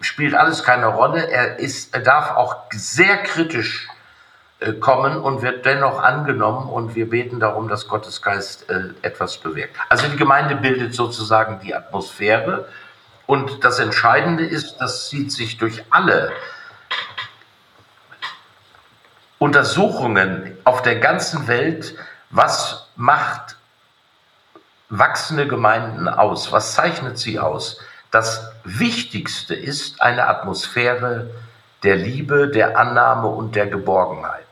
spielt 0.00 0.34
alles 0.34 0.62
keine 0.62 0.86
Rolle. 0.86 1.26
Er, 1.30 1.58
ist, 1.58 1.94
er 1.94 2.00
darf 2.00 2.32
auch 2.32 2.56
sehr 2.70 3.16
kritisch 3.22 3.88
kommen 4.80 5.20
und 5.20 5.42
wird 5.42 5.66
dennoch 5.66 6.02
angenommen 6.02 6.68
und 6.68 6.94
wir 6.94 7.10
beten 7.10 7.40
darum, 7.40 7.68
dass 7.68 7.88
Gottes 7.88 8.22
Geist 8.22 8.70
äh, 8.70 8.90
etwas 9.02 9.38
bewirkt. 9.38 9.76
Also 9.88 10.06
die 10.08 10.16
Gemeinde 10.16 10.56
bildet 10.56 10.94
sozusagen 10.94 11.60
die 11.60 11.74
Atmosphäre 11.74 12.66
und 13.26 13.64
das 13.64 13.78
Entscheidende 13.78 14.44
ist, 14.44 14.78
das 14.78 15.08
zieht 15.08 15.32
sich 15.32 15.58
durch 15.58 15.84
alle 15.90 16.32
Untersuchungen 19.38 20.56
auf 20.64 20.82
der 20.82 20.96
ganzen 20.96 21.46
Welt, 21.48 21.96
was 22.30 22.88
macht 22.96 23.56
wachsende 24.88 25.46
Gemeinden 25.46 26.08
aus? 26.08 26.52
Was 26.52 26.74
zeichnet 26.74 27.18
sie 27.18 27.38
aus? 27.38 27.80
Das 28.10 28.52
Wichtigste 28.64 29.54
ist 29.54 30.00
eine 30.00 30.28
Atmosphäre 30.28 31.30
der 31.82 31.96
Liebe, 31.96 32.48
der 32.48 32.78
Annahme 32.78 33.28
und 33.28 33.56
der 33.56 33.66
Geborgenheit. 33.66 34.43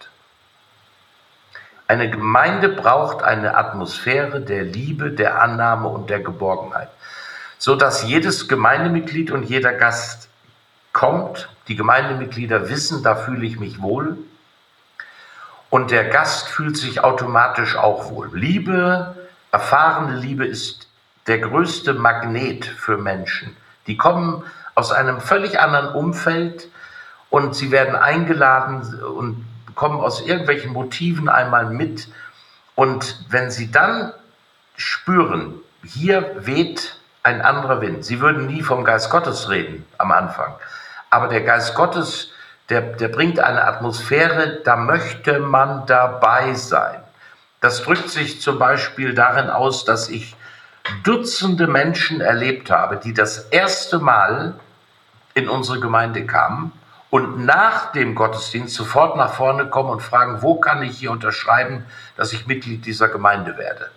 Eine 1.92 2.10
Gemeinde 2.10 2.70
braucht 2.70 3.22
eine 3.22 3.56
Atmosphäre 3.56 4.40
der 4.40 4.62
Liebe, 4.62 5.10
der 5.10 5.42
Annahme 5.42 5.88
und 5.88 6.08
der 6.10 6.20
Geborgenheit 6.20 6.88
so 7.62 7.76
dass 7.76 8.02
jedes 8.02 8.48
Gemeindemitglied 8.48 9.30
und 9.30 9.44
jeder 9.44 9.72
Gast 9.72 10.28
kommt. 10.92 11.48
Die 11.68 11.76
Gemeindemitglieder 11.76 12.68
wissen, 12.68 13.04
da 13.04 13.14
fühle 13.14 13.46
ich 13.46 13.60
mich 13.60 13.80
wohl. 13.80 14.18
Und 15.70 15.92
der 15.92 16.08
Gast 16.08 16.48
fühlt 16.48 16.76
sich 16.76 17.04
automatisch 17.04 17.76
auch 17.76 18.10
wohl. 18.10 18.36
Liebe, 18.36 19.14
erfahrene 19.52 20.16
Liebe 20.16 20.44
ist 20.44 20.88
der 21.28 21.38
größte 21.38 21.94
Magnet 21.94 22.64
für 22.64 22.96
Menschen. 22.96 23.56
Die 23.86 23.96
kommen 23.96 24.42
aus 24.74 24.90
einem 24.90 25.20
völlig 25.20 25.60
anderen 25.60 25.94
Umfeld 25.94 26.66
und 27.30 27.54
sie 27.54 27.70
werden 27.70 27.94
eingeladen 27.94 29.04
und 29.04 29.46
kommen 29.74 30.00
aus 30.00 30.20
irgendwelchen 30.20 30.72
Motiven 30.72 31.28
einmal 31.28 31.66
mit. 31.66 32.08
Und 32.74 33.26
wenn 33.28 33.50
sie 33.50 33.70
dann 33.70 34.12
spüren, 34.76 35.54
hier 35.84 36.46
weht 36.46 36.96
ein 37.22 37.42
anderer 37.42 37.80
Wind. 37.80 38.04
Sie 38.04 38.20
würden 38.20 38.46
nie 38.46 38.62
vom 38.62 38.84
Geist 38.84 39.10
Gottes 39.10 39.48
reden 39.48 39.86
am 39.98 40.12
Anfang. 40.12 40.54
Aber 41.10 41.28
der 41.28 41.42
Geist 41.42 41.74
Gottes, 41.74 42.32
der, 42.68 42.80
der 42.80 43.08
bringt 43.08 43.38
eine 43.38 43.64
Atmosphäre, 43.64 44.60
da 44.64 44.76
möchte 44.76 45.38
man 45.38 45.86
dabei 45.86 46.54
sein. 46.54 47.00
Das 47.60 47.82
drückt 47.82 48.10
sich 48.10 48.40
zum 48.40 48.58
Beispiel 48.58 49.14
darin 49.14 49.50
aus, 49.50 49.84
dass 49.84 50.08
ich 50.08 50.34
Dutzende 51.04 51.68
Menschen 51.68 52.20
erlebt 52.20 52.70
habe, 52.70 52.96
die 52.96 53.14
das 53.14 53.38
erste 53.50 54.00
Mal 54.00 54.54
in 55.34 55.48
unsere 55.48 55.78
Gemeinde 55.78 56.26
kamen 56.26 56.72
und 57.12 57.44
nach 57.44 57.92
dem 57.92 58.14
Gottesdienst 58.14 58.74
sofort 58.74 59.18
nach 59.18 59.34
vorne 59.34 59.68
kommen 59.68 59.90
und 59.90 60.00
fragen, 60.00 60.40
wo 60.40 60.58
kann 60.58 60.82
ich 60.82 60.96
hier 60.96 61.10
unterschreiben, 61.10 61.84
dass 62.16 62.32
ich 62.32 62.46
Mitglied 62.46 62.86
dieser 62.86 63.08
Gemeinde 63.08 63.58
werde. 63.58 63.90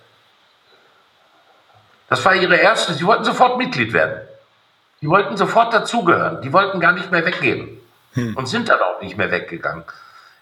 Das 2.09 2.25
war 2.25 2.35
ihre 2.35 2.57
erste, 2.57 2.93
sie 2.93 3.05
wollten 3.05 3.23
sofort 3.23 3.57
Mitglied 3.57 3.93
werden. 3.93 4.19
Die 5.01 5.07
wollten 5.07 5.37
sofort 5.37 5.73
dazugehören, 5.73 6.41
die 6.41 6.51
wollten 6.51 6.81
gar 6.81 6.91
nicht 6.91 7.09
mehr 7.09 7.25
weggehen 7.25 7.79
hm. 8.15 8.35
und 8.35 8.49
sind 8.49 8.67
dann 8.67 8.81
auch 8.81 8.99
nicht 8.99 9.17
mehr 9.17 9.31
weggegangen. 9.31 9.85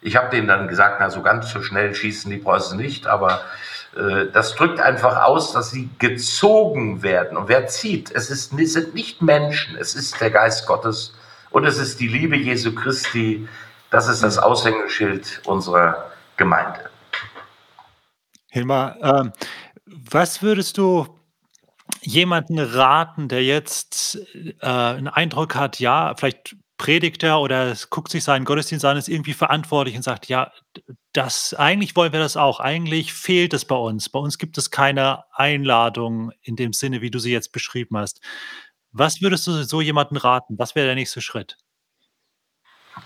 Ich 0.02 0.16
habe 0.16 0.32
denen 0.32 0.48
dann 0.48 0.68
gesagt, 0.68 0.98
na 1.00 1.12
so 1.12 1.22
ganz 1.22 1.52
so 1.52 1.62
schnell 1.62 1.94
schießen 1.94 2.32
die 2.32 2.38
Preußen 2.38 2.76
nicht, 2.76 3.06
aber 3.06 3.42
äh, 3.96 4.32
das 4.34 4.56
drückt 4.56 4.80
einfach 4.80 5.22
aus, 5.22 5.54
dass 5.54 5.70
sie 5.70 5.92
gezogen 6.00 7.04
werden. 7.04 7.38
Und 7.38 7.50
wer 7.50 7.68
zieht? 7.68 8.10
Es, 8.10 8.32
ist, 8.32 8.52
es 8.52 8.74
sind 8.74 8.96
nicht 8.96 9.22
Menschen, 9.22 9.78
es 9.78 9.94
ist 9.94 10.20
der 10.20 10.32
Geist 10.32 10.66
Gottes 10.66 11.14
und 11.54 11.66
es 11.66 11.78
ist 11.78 12.00
die 12.00 12.08
Liebe 12.08 12.36
Jesu 12.36 12.76
Christi. 12.76 13.48
Das 13.90 14.10
ist 14.10 14.24
das 14.24 14.38
Aushängeschild 14.38 15.42
unserer 15.46 16.12
Gemeinde. 16.36 16.90
Hilmar, 18.50 18.98
äh, 19.02 19.32
was 19.86 20.42
würdest 20.42 20.78
du 20.78 21.08
jemanden 22.02 22.60
raten, 22.60 23.28
der 23.28 23.44
jetzt 23.44 24.20
äh, 24.62 24.68
einen 24.68 25.08
Eindruck 25.08 25.56
hat, 25.56 25.80
ja, 25.80 26.16
vielleicht 26.18 26.56
predigt 26.78 27.22
er 27.24 27.40
oder 27.40 27.74
guckt 27.92 28.12
sich 28.12 28.24
seinen 28.24 28.46
Gottesdienst 28.46 28.84
an, 28.84 28.98
ist 28.98 29.08
irgendwie 29.08 29.34
verantwortlich 29.34 29.96
und 29.96 30.02
sagt, 30.02 30.28
ja, 30.28 30.52
das 31.14 31.54
eigentlich 31.54 31.96
wollen 31.96 32.12
wir 32.12 32.20
das 32.20 32.36
auch. 32.36 32.60
Eigentlich 32.60 33.14
fehlt 33.14 33.54
es 33.54 33.66
bei 33.66 33.76
uns. 33.76 34.10
Bei 34.10 34.20
uns 34.20 34.40
gibt 34.40 34.58
es 34.58 34.72
keine 34.72 35.24
Einladung 35.32 36.32
in 36.42 36.56
dem 36.56 36.74
Sinne, 36.74 37.02
wie 37.02 37.12
du 37.12 37.20
sie 37.20 37.32
jetzt 37.32 37.52
beschrieben 37.52 37.98
hast. 37.98 38.22
Was 38.96 39.22
würdest 39.24 39.48
du 39.48 39.64
so 39.64 39.82
jemanden 39.82 40.18
raten? 40.18 40.60
Was 40.60 40.76
wäre 40.76 40.86
der 40.86 40.96
nächste 40.96 41.20
Schritt? 41.20 41.58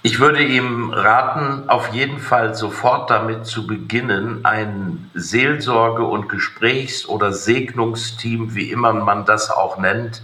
Ich 0.03 0.19
würde 0.19 0.43
ihm 0.43 0.91
raten, 0.91 1.69
auf 1.69 1.93
jeden 1.93 2.19
Fall 2.19 2.53
sofort 2.55 3.09
damit 3.09 3.45
zu 3.45 3.65
beginnen, 3.65 4.43
ein 4.43 5.09
Seelsorge- 5.13 6.03
und 6.03 6.27
Gesprächs- 6.27 7.07
oder 7.07 7.31
Segnungsteam, 7.31 8.53
wie 8.53 8.69
immer 8.69 8.91
man 8.91 9.23
das 9.23 9.49
auch 9.49 9.77
nennt, 9.77 10.21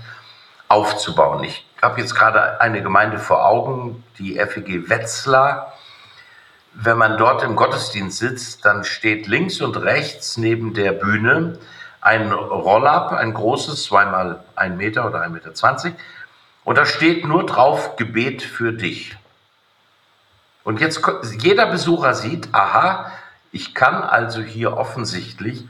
aufzubauen. 0.67 1.45
Ich 1.45 1.65
habe 1.82 2.02
jetzt 2.02 2.13
gerade 2.13 2.60
eine 2.60 2.84
Gemeinde 2.84 3.17
vor 3.17 3.45
Augen, 3.45 4.04
die 4.19 4.36
FEG 4.36 4.89
Wetzlar. 4.89 5.71
Wenn 6.73 6.97
man 6.97 7.17
dort 7.17 7.41
im 7.41 7.56
Gottesdienst 7.56 8.17
sitzt, 8.17 8.65
dann 8.65 8.84
steht 8.84 9.28
links 9.28 9.62
und 9.62 9.78
rechts 9.78 10.36
neben 10.36 10.73
der 10.73 10.91
Bühne 10.91 11.58
ein 12.04 12.32
Roll-up, 12.32 13.13
ein 13.13 13.34
großes, 13.34 13.84
zweimal 13.84 14.44
ein 14.56 14.78
Meter 14.78 15.08
oder 15.08 15.22
ein 15.22 15.32
Meter 15.32 15.54
zwanzig. 15.54 15.96
Und 16.63 16.78
da 16.78 16.86
steht 16.86 17.26
nur 17.26 17.46
drauf 17.46 17.96
Gebet 17.96 18.42
für 18.42 18.74
dich. 18.74 19.16
Und 20.63 20.80
jetzt 20.80 21.02
jeder 21.39 21.68
Besucher 21.68 22.13
sieht, 22.13 22.54
aha, 22.54 23.12
ich 23.52 23.74
kann 23.74 24.02
also 24.02 24.42
hier 24.42 24.78
offensichtlich 24.78 25.68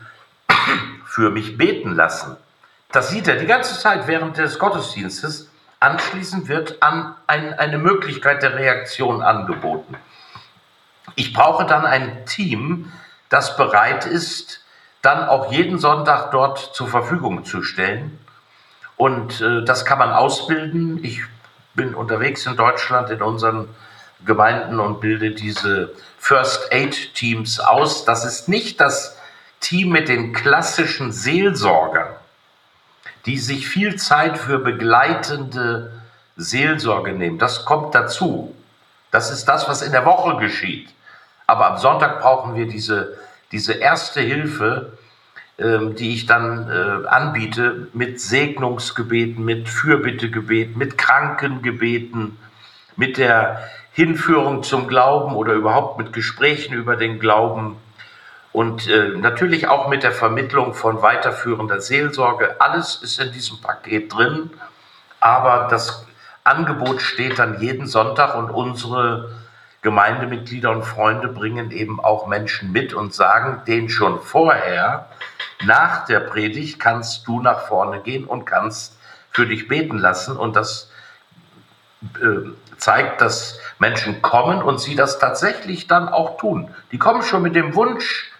für 1.05 1.29
mich 1.29 1.57
beten 1.57 1.95
lassen. 1.95 2.37
Das 2.91 3.09
sieht 3.09 3.27
er 3.27 3.37
die 3.37 3.47
ganze 3.47 3.79
Zeit 3.79 4.07
während 4.07 4.37
des 4.37 4.59
Gottesdienstes. 4.59 5.49
Anschließend 5.79 6.47
wird 6.47 6.81
an 6.81 7.15
ein, 7.27 7.53
eine 7.59 7.77
Möglichkeit 7.77 8.41
der 8.41 8.55
Reaktion 8.55 9.21
angeboten. 9.21 9.97
Ich 11.15 11.33
brauche 11.33 11.65
dann 11.65 11.85
ein 11.85 12.25
Team, 12.25 12.91
das 13.29 13.57
bereit 13.57 14.05
ist, 14.05 14.62
dann 15.03 15.27
auch 15.27 15.51
jeden 15.51 15.77
Sonntag 15.77 16.31
dort 16.31 16.57
zur 16.57 16.87
Verfügung 16.87 17.45
zu 17.45 17.61
stellen. 17.61 18.17
Und 18.97 19.41
äh, 19.41 19.63
das 19.63 19.85
kann 19.85 19.99
man 19.99 20.11
ausbilden. 20.11 21.03
Ich 21.03 21.21
bin 21.75 21.93
unterwegs 21.93 22.45
in 22.45 22.55
Deutschland 22.55 23.09
in 23.09 23.21
unseren 23.21 23.67
Gemeinden 24.25 24.79
und 24.79 25.01
bilde 25.01 25.31
diese 25.31 25.91
First 26.17 26.71
Aid 26.71 27.13
Teams 27.13 27.59
aus. 27.59 28.05
Das 28.05 28.23
ist 28.23 28.47
nicht 28.47 28.79
das 28.79 29.17
Team 29.59 29.89
mit 29.89 30.07
den 30.07 30.31
klassischen 30.31 31.11
Seelsorgern, 31.11 32.15
die 33.25 33.37
sich 33.37 33.67
viel 33.67 33.97
Zeit 33.97 34.37
für 34.37 34.59
begleitende 34.59 36.01
Seelsorge 36.37 37.11
nehmen. 37.11 37.39
Das 37.39 37.65
kommt 37.65 37.93
dazu. 37.93 38.55
Das 39.11 39.31
ist 39.31 39.45
das, 39.45 39.67
was 39.67 39.81
in 39.81 39.91
der 39.91 40.05
Woche 40.05 40.37
geschieht. 40.37 40.89
Aber 41.45 41.71
am 41.71 41.77
Sonntag 41.77 42.21
brauchen 42.21 42.55
wir 42.55 42.67
diese 42.67 43.17
diese 43.53 43.73
erste 43.73 44.19
Hilfe, 44.19 44.97
ähm, 45.57 45.95
die 45.95 46.13
ich 46.13 46.25
dann 46.25 46.69
äh, 46.69 47.07
anbiete, 47.07 47.87
mit 47.93 48.19
Segnungsgebeten, 48.19 49.45
mit 49.45 49.69
Fürbittegebeten, 49.69 50.77
mit 50.77 50.97
Krankengebeten, 50.97 52.37
mit 52.97 53.17
der 53.17 53.63
Hinführung 53.91 54.63
zum 54.63 54.87
Glauben 54.87 55.35
oder 55.35 55.53
überhaupt 55.53 55.99
mit 55.99 56.11
Gesprächen 56.11 56.73
über 56.73 56.95
den 56.95 57.19
Glauben 57.19 57.77
und 58.51 58.87
äh, 58.87 59.09
natürlich 59.09 59.67
auch 59.67 59.87
mit 59.87 60.01
der 60.01 60.11
Vermittlung 60.11 60.73
von 60.73 61.03
weiterführender 61.03 61.79
Seelsorge. 61.79 62.59
Alles 62.59 62.95
ist 63.03 63.19
in 63.19 63.31
diesem 63.31 63.61
Paket 63.61 64.11
drin, 64.13 64.49
aber 65.19 65.67
das 65.69 66.07
Angebot 66.43 67.01
steht 67.01 67.37
dann 67.37 67.61
jeden 67.61 67.85
Sonntag 67.85 68.35
und 68.35 68.49
unsere 68.49 69.29
Gemeindemitglieder 69.83 70.71
und 70.71 70.83
Freunde 70.83 71.27
bringen 71.27 71.69
eben 71.71 71.99
auch 71.99 72.25
Menschen 72.25 72.71
mit 72.71 72.93
und 72.93 73.13
sagen 73.13 73.61
denen 73.67 73.89
schon 73.89 74.21
vorher, 74.21 75.09
nach 75.65 76.05
der 76.05 76.21
Predigt 76.21 76.79
kannst 76.79 77.27
du 77.27 77.41
nach 77.41 77.67
vorne 77.67 77.99
gehen 77.99 78.25
und 78.25 78.45
kannst 78.45 78.97
für 79.31 79.45
dich 79.45 79.67
beten 79.67 79.97
lassen. 79.97 80.37
Und 80.37 80.55
das 80.55 80.89
äh, 82.15 82.49
zeigt, 82.77 83.21
dass 83.21 83.59
Menschen 83.77 84.21
kommen 84.21 84.61
und 84.61 84.79
sie 84.79 84.95
das 84.95 85.19
tatsächlich 85.19 85.87
dann 85.87 86.07
auch 86.07 86.37
tun. 86.37 86.73
Die 86.91 86.97
kommen 86.97 87.21
schon 87.21 87.41
mit 87.41 87.55
dem 87.55 87.75
Wunsch 87.75 88.31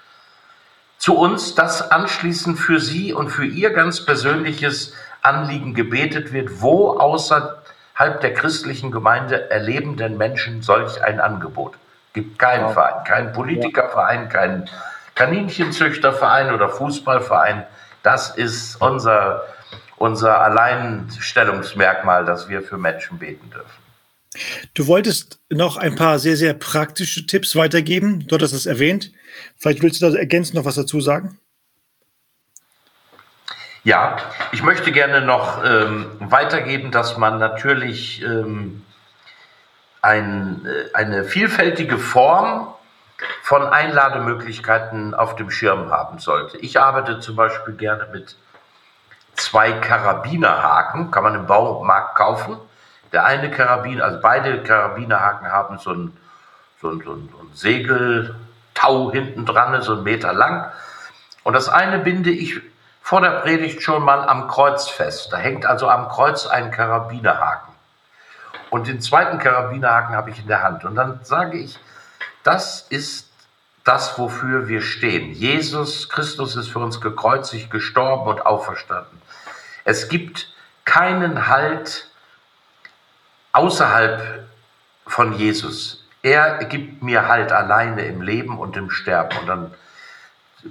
zu 0.97 1.17
uns, 1.17 1.55
dass 1.55 1.91
anschließend 1.91 2.57
für 2.57 2.79
sie 2.79 3.13
und 3.13 3.29
für 3.29 3.45
ihr 3.45 3.71
ganz 3.71 4.05
persönliches 4.05 4.93
Anliegen 5.21 5.73
gebetet 5.73 6.31
wird, 6.31 6.61
wo 6.61 6.91
außer 6.91 7.62
halb 7.95 8.21
der 8.21 8.33
christlichen 8.33 8.91
Gemeinde 8.91 9.49
erleben 9.51 9.97
denn 9.97 10.17
Menschen 10.17 10.61
solch 10.61 11.03
ein 11.03 11.19
Angebot. 11.19 11.75
Gibt 12.13 12.39
keinen 12.39 12.67
ja. 12.67 12.69
Verein, 12.69 13.03
keinen 13.05 13.33
Politikerverein, 13.33 14.29
keinen 14.29 14.69
Kaninchenzüchterverein 15.15 16.53
oder 16.53 16.69
Fußballverein. 16.69 17.65
Das 18.03 18.35
ist 18.35 18.81
unser, 18.81 19.43
unser 19.97 20.41
Alleinstellungsmerkmal, 20.41 22.25
dass 22.25 22.49
wir 22.49 22.61
für 22.61 22.77
Menschen 22.77 23.19
beten 23.19 23.49
dürfen. 23.49 23.83
Du 24.73 24.87
wolltest 24.87 25.39
noch 25.49 25.77
ein 25.77 25.95
paar 25.95 26.17
sehr, 26.17 26.35
sehr 26.35 26.55
praktische 26.55 27.27
Tipps 27.27 27.55
weitergeben. 27.55 28.27
Du 28.27 28.35
hattest 28.35 28.53
es 28.53 28.65
erwähnt. 28.65 29.11
Vielleicht 29.57 29.83
willst 29.83 30.01
du 30.01 30.09
da 30.09 30.17
ergänzend 30.17 30.55
noch 30.55 30.65
was 30.65 30.75
dazu 30.75 31.01
sagen? 31.01 31.37
Ja, 33.85 34.15
ich 34.53 34.63
möchte 34.63 34.93
gerne 34.93 35.19
noch 35.19 35.61
ähm, 35.65 36.09
weitergeben, 36.19 36.91
dass 36.91 37.17
man 37.17 37.37
natürlich 37.37 38.23
ähm, 38.23 38.85
ein, 40.01 40.65
äh, 40.65 40.95
eine 40.95 41.25
vielfältige 41.25 41.97
Form 41.97 42.73
von 43.41 43.63
Einlademöglichkeiten 43.63 45.13
auf 45.13 45.35
dem 45.35 45.51
Schirm 45.51 45.91
haben 45.91 46.19
sollte. 46.19 46.57
Ich 46.59 46.79
arbeite 46.79 47.19
zum 47.19 47.35
Beispiel 47.35 47.73
gerne 47.73 48.07
mit 48.13 48.37
zwei 49.35 49.73
Karabinerhaken, 49.73 51.11
kann 51.11 51.23
man 51.23 51.35
im 51.35 51.45
Baumarkt 51.45 52.15
kaufen. 52.15 52.57
Der 53.11 53.25
eine 53.25 53.51
Karabiner, 53.51 54.05
also 54.05 54.19
beide 54.21 54.63
Karabinerhaken 54.63 55.51
haben 55.51 55.77
so 55.77 55.91
ein, 55.91 56.17
so 56.81 56.89
ein, 56.89 57.01
so 57.03 57.11
ein, 57.11 57.29
so 57.29 57.37
ein 57.37 57.53
Segeltau 57.53 59.11
hinten 59.11 59.45
dran, 59.45 59.81
so 59.81 59.95
einen 59.95 60.03
Meter 60.03 60.31
lang. 60.31 60.71
Und 61.43 61.51
das 61.51 61.67
eine 61.67 61.99
binde 61.99 62.31
ich 62.31 62.61
vor 63.03 63.19
der 63.19 63.41
Predigt 63.41 63.83
schon 63.83 64.01
mal 64.01 64.27
am 64.27 64.47
Kreuz 64.47 64.87
fest. 64.87 65.33
Da 65.33 65.37
hängt 65.37 65.65
also 65.65 65.89
am 65.89 66.07
Kreuz 66.07 66.47
ein 66.47 66.71
Karabinerhaken. 66.71 67.73
Und 68.69 68.87
den 68.87 69.01
zweiten 69.01 69.39
Karabinerhaken 69.39 70.15
habe 70.15 70.29
ich 70.29 70.39
in 70.39 70.47
der 70.47 70.63
Hand. 70.63 70.85
Und 70.85 70.95
dann 70.95 71.19
sage 71.23 71.57
ich, 71.57 71.77
das 72.43 72.87
ist 72.89 73.29
das, 73.83 74.17
wofür 74.17 74.69
wir 74.69 74.81
stehen. 74.81 75.33
Jesus 75.33 76.07
Christus 76.07 76.55
ist 76.55 76.69
für 76.69 76.79
uns 76.79 77.01
gekreuzigt, 77.01 77.69
gestorben 77.69 78.25
und 78.25 78.45
auferstanden. 78.45 79.21
Es 79.83 80.07
gibt 80.07 80.53
keinen 80.85 81.49
Halt 81.49 82.07
außerhalb 83.51 84.47
von 85.05 85.33
Jesus. 85.33 86.07
Er 86.21 86.63
gibt 86.63 87.03
mir 87.03 87.27
Halt 87.27 87.51
alleine 87.51 88.05
im 88.05 88.21
Leben 88.21 88.57
und 88.57 88.77
im 88.77 88.89
Sterben. 88.89 89.37
Und 89.39 89.47
dann 89.47 89.73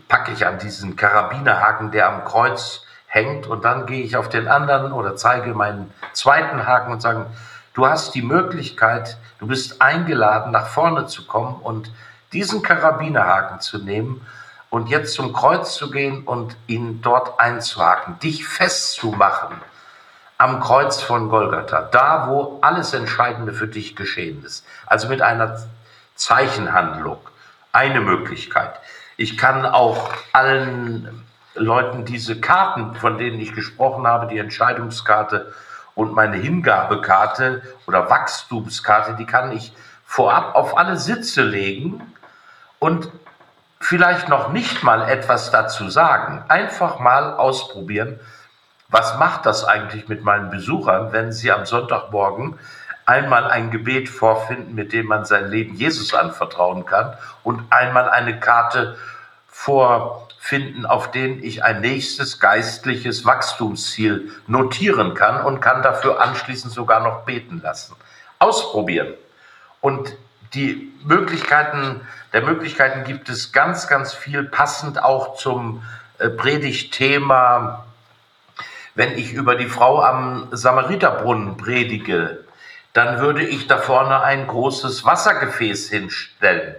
packe 0.08 0.32
ich 0.32 0.46
an 0.46 0.58
diesen 0.58 0.96
Karabinerhaken, 0.96 1.90
der 1.90 2.08
am 2.08 2.24
Kreuz 2.24 2.84
hängt 3.06 3.46
und 3.46 3.64
dann 3.64 3.86
gehe 3.86 4.02
ich 4.02 4.16
auf 4.16 4.28
den 4.28 4.48
anderen 4.48 4.92
oder 4.92 5.16
zeige 5.16 5.54
meinen 5.54 5.92
zweiten 6.12 6.66
Haken 6.66 6.92
und 6.92 7.02
sage, 7.02 7.26
du 7.74 7.86
hast 7.86 8.14
die 8.14 8.22
Möglichkeit, 8.22 9.18
du 9.38 9.46
bist 9.46 9.82
eingeladen, 9.82 10.52
nach 10.52 10.66
vorne 10.66 11.06
zu 11.06 11.26
kommen 11.26 11.56
und 11.56 11.92
diesen 12.32 12.62
Karabinerhaken 12.62 13.60
zu 13.60 13.78
nehmen 13.78 14.26
und 14.70 14.88
jetzt 14.88 15.12
zum 15.14 15.34
Kreuz 15.34 15.74
zu 15.74 15.90
gehen 15.90 16.24
und 16.24 16.56
ihn 16.66 17.02
dort 17.02 17.38
einzuhaken, 17.38 18.18
dich 18.20 18.46
festzumachen 18.46 19.60
am 20.38 20.58
Kreuz 20.60 21.00
von 21.00 21.28
Golgatha, 21.28 21.82
da 21.82 22.26
wo 22.28 22.58
alles 22.62 22.94
Entscheidende 22.94 23.52
für 23.52 23.68
dich 23.68 23.94
geschehen 23.94 24.42
ist. 24.44 24.66
Also 24.86 25.08
mit 25.08 25.22
einer 25.22 25.56
Zeichenhandlung. 26.16 27.18
Eine 27.70 28.00
Möglichkeit. 28.00 28.80
Ich 29.22 29.38
kann 29.38 29.64
auch 29.64 30.10
allen 30.32 31.24
Leuten 31.54 32.04
diese 32.04 32.40
Karten, 32.40 32.96
von 32.96 33.18
denen 33.18 33.38
ich 33.38 33.54
gesprochen 33.54 34.04
habe, 34.04 34.26
die 34.26 34.36
Entscheidungskarte 34.36 35.52
und 35.94 36.12
meine 36.12 36.38
Hingabekarte 36.38 37.62
oder 37.86 38.10
Wachstumskarte, 38.10 39.14
die 39.14 39.24
kann 39.24 39.52
ich 39.52 39.72
vorab 40.04 40.56
auf 40.56 40.76
alle 40.76 40.96
Sitze 40.96 41.44
legen 41.44 42.02
und 42.80 43.12
vielleicht 43.78 44.28
noch 44.28 44.48
nicht 44.48 44.82
mal 44.82 45.08
etwas 45.08 45.52
dazu 45.52 45.88
sagen. 45.88 46.42
Einfach 46.48 46.98
mal 46.98 47.34
ausprobieren, 47.34 48.18
was 48.88 49.20
macht 49.20 49.46
das 49.46 49.64
eigentlich 49.64 50.08
mit 50.08 50.24
meinen 50.24 50.50
Besuchern, 50.50 51.12
wenn 51.12 51.30
sie 51.30 51.52
am 51.52 51.64
Sonntagmorgen 51.64 52.58
einmal 53.06 53.44
ein 53.44 53.70
Gebet 53.70 54.08
vorfinden, 54.08 54.74
mit 54.74 54.92
dem 54.92 55.06
man 55.06 55.24
sein 55.24 55.48
Leben 55.48 55.76
Jesus 55.76 56.12
anvertrauen 56.12 56.86
kann 56.86 57.14
und 57.44 57.62
einmal 57.70 58.10
eine 58.10 58.40
Karte 58.40 58.96
vorfinden, 59.62 60.86
auf 60.86 61.12
denen 61.12 61.40
ich 61.44 61.62
ein 61.62 61.82
nächstes 61.82 62.40
geistliches 62.40 63.24
Wachstumsziel 63.24 64.32
notieren 64.48 65.14
kann 65.14 65.44
und 65.44 65.60
kann 65.60 65.84
dafür 65.84 66.20
anschließend 66.20 66.72
sogar 66.72 66.98
noch 66.98 67.24
beten 67.24 67.60
lassen. 67.62 67.94
Ausprobieren. 68.40 69.14
Und 69.80 70.16
die 70.54 70.92
Möglichkeiten, 71.04 72.00
der 72.32 72.42
Möglichkeiten 72.42 73.04
gibt 73.04 73.28
es 73.28 73.52
ganz, 73.52 73.86
ganz 73.86 74.12
viel, 74.12 74.42
passend 74.42 75.00
auch 75.00 75.36
zum 75.36 75.84
äh, 76.18 76.28
Predigtthema. 76.28 77.86
Wenn 78.96 79.16
ich 79.16 79.32
über 79.32 79.54
die 79.54 79.68
Frau 79.68 80.02
am 80.02 80.48
Samariterbrunnen 80.50 81.56
predige, 81.56 82.40
dann 82.94 83.20
würde 83.20 83.44
ich 83.44 83.68
da 83.68 83.78
vorne 83.78 84.22
ein 84.22 84.48
großes 84.48 85.04
Wassergefäß 85.04 85.88
hinstellen 85.88 86.74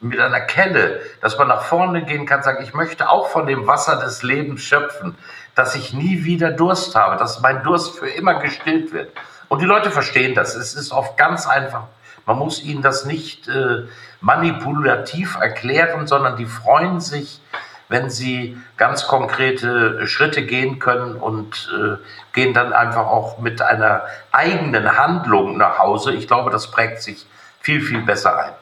mit 0.00 0.18
einer 0.18 0.40
Kelle, 0.40 1.00
dass 1.20 1.38
man 1.38 1.48
nach 1.48 1.62
vorne 1.62 2.02
gehen 2.04 2.26
kann, 2.26 2.42
sagen, 2.42 2.62
ich 2.62 2.72
möchte 2.74 3.10
auch 3.10 3.28
von 3.28 3.46
dem 3.46 3.66
Wasser 3.66 3.96
des 3.96 4.22
Lebens 4.22 4.62
schöpfen, 4.62 5.16
dass 5.54 5.74
ich 5.74 5.92
nie 5.92 6.24
wieder 6.24 6.50
Durst 6.50 6.94
habe, 6.94 7.16
dass 7.16 7.40
mein 7.40 7.62
Durst 7.62 7.98
für 7.98 8.08
immer 8.08 8.34
gestillt 8.34 8.92
wird. 8.92 9.12
Und 9.48 9.60
die 9.60 9.66
Leute 9.66 9.90
verstehen 9.90 10.34
das. 10.34 10.54
Es 10.54 10.74
ist 10.74 10.92
oft 10.92 11.16
ganz 11.16 11.46
einfach. 11.46 11.84
Man 12.24 12.38
muss 12.38 12.62
ihnen 12.62 12.82
das 12.82 13.04
nicht 13.04 13.48
äh, 13.48 13.84
manipulativ 14.20 15.36
erklären, 15.36 16.06
sondern 16.06 16.36
die 16.36 16.46
freuen 16.46 17.00
sich, 17.00 17.40
wenn 17.88 18.08
sie 18.08 18.56
ganz 18.76 19.08
konkrete 19.08 20.06
Schritte 20.06 20.46
gehen 20.46 20.78
können 20.78 21.16
und 21.16 21.68
äh, 21.76 21.96
gehen 22.32 22.54
dann 22.54 22.72
einfach 22.72 23.06
auch 23.06 23.38
mit 23.38 23.60
einer 23.60 24.04
eigenen 24.30 24.96
Handlung 24.96 25.58
nach 25.58 25.78
Hause. 25.78 26.12
Ich 26.12 26.28
glaube, 26.28 26.50
das 26.50 26.70
prägt 26.70 27.02
sich 27.02 27.26
viel, 27.60 27.80
viel 27.80 28.02
besser 28.02 28.38
ein. 28.38 28.52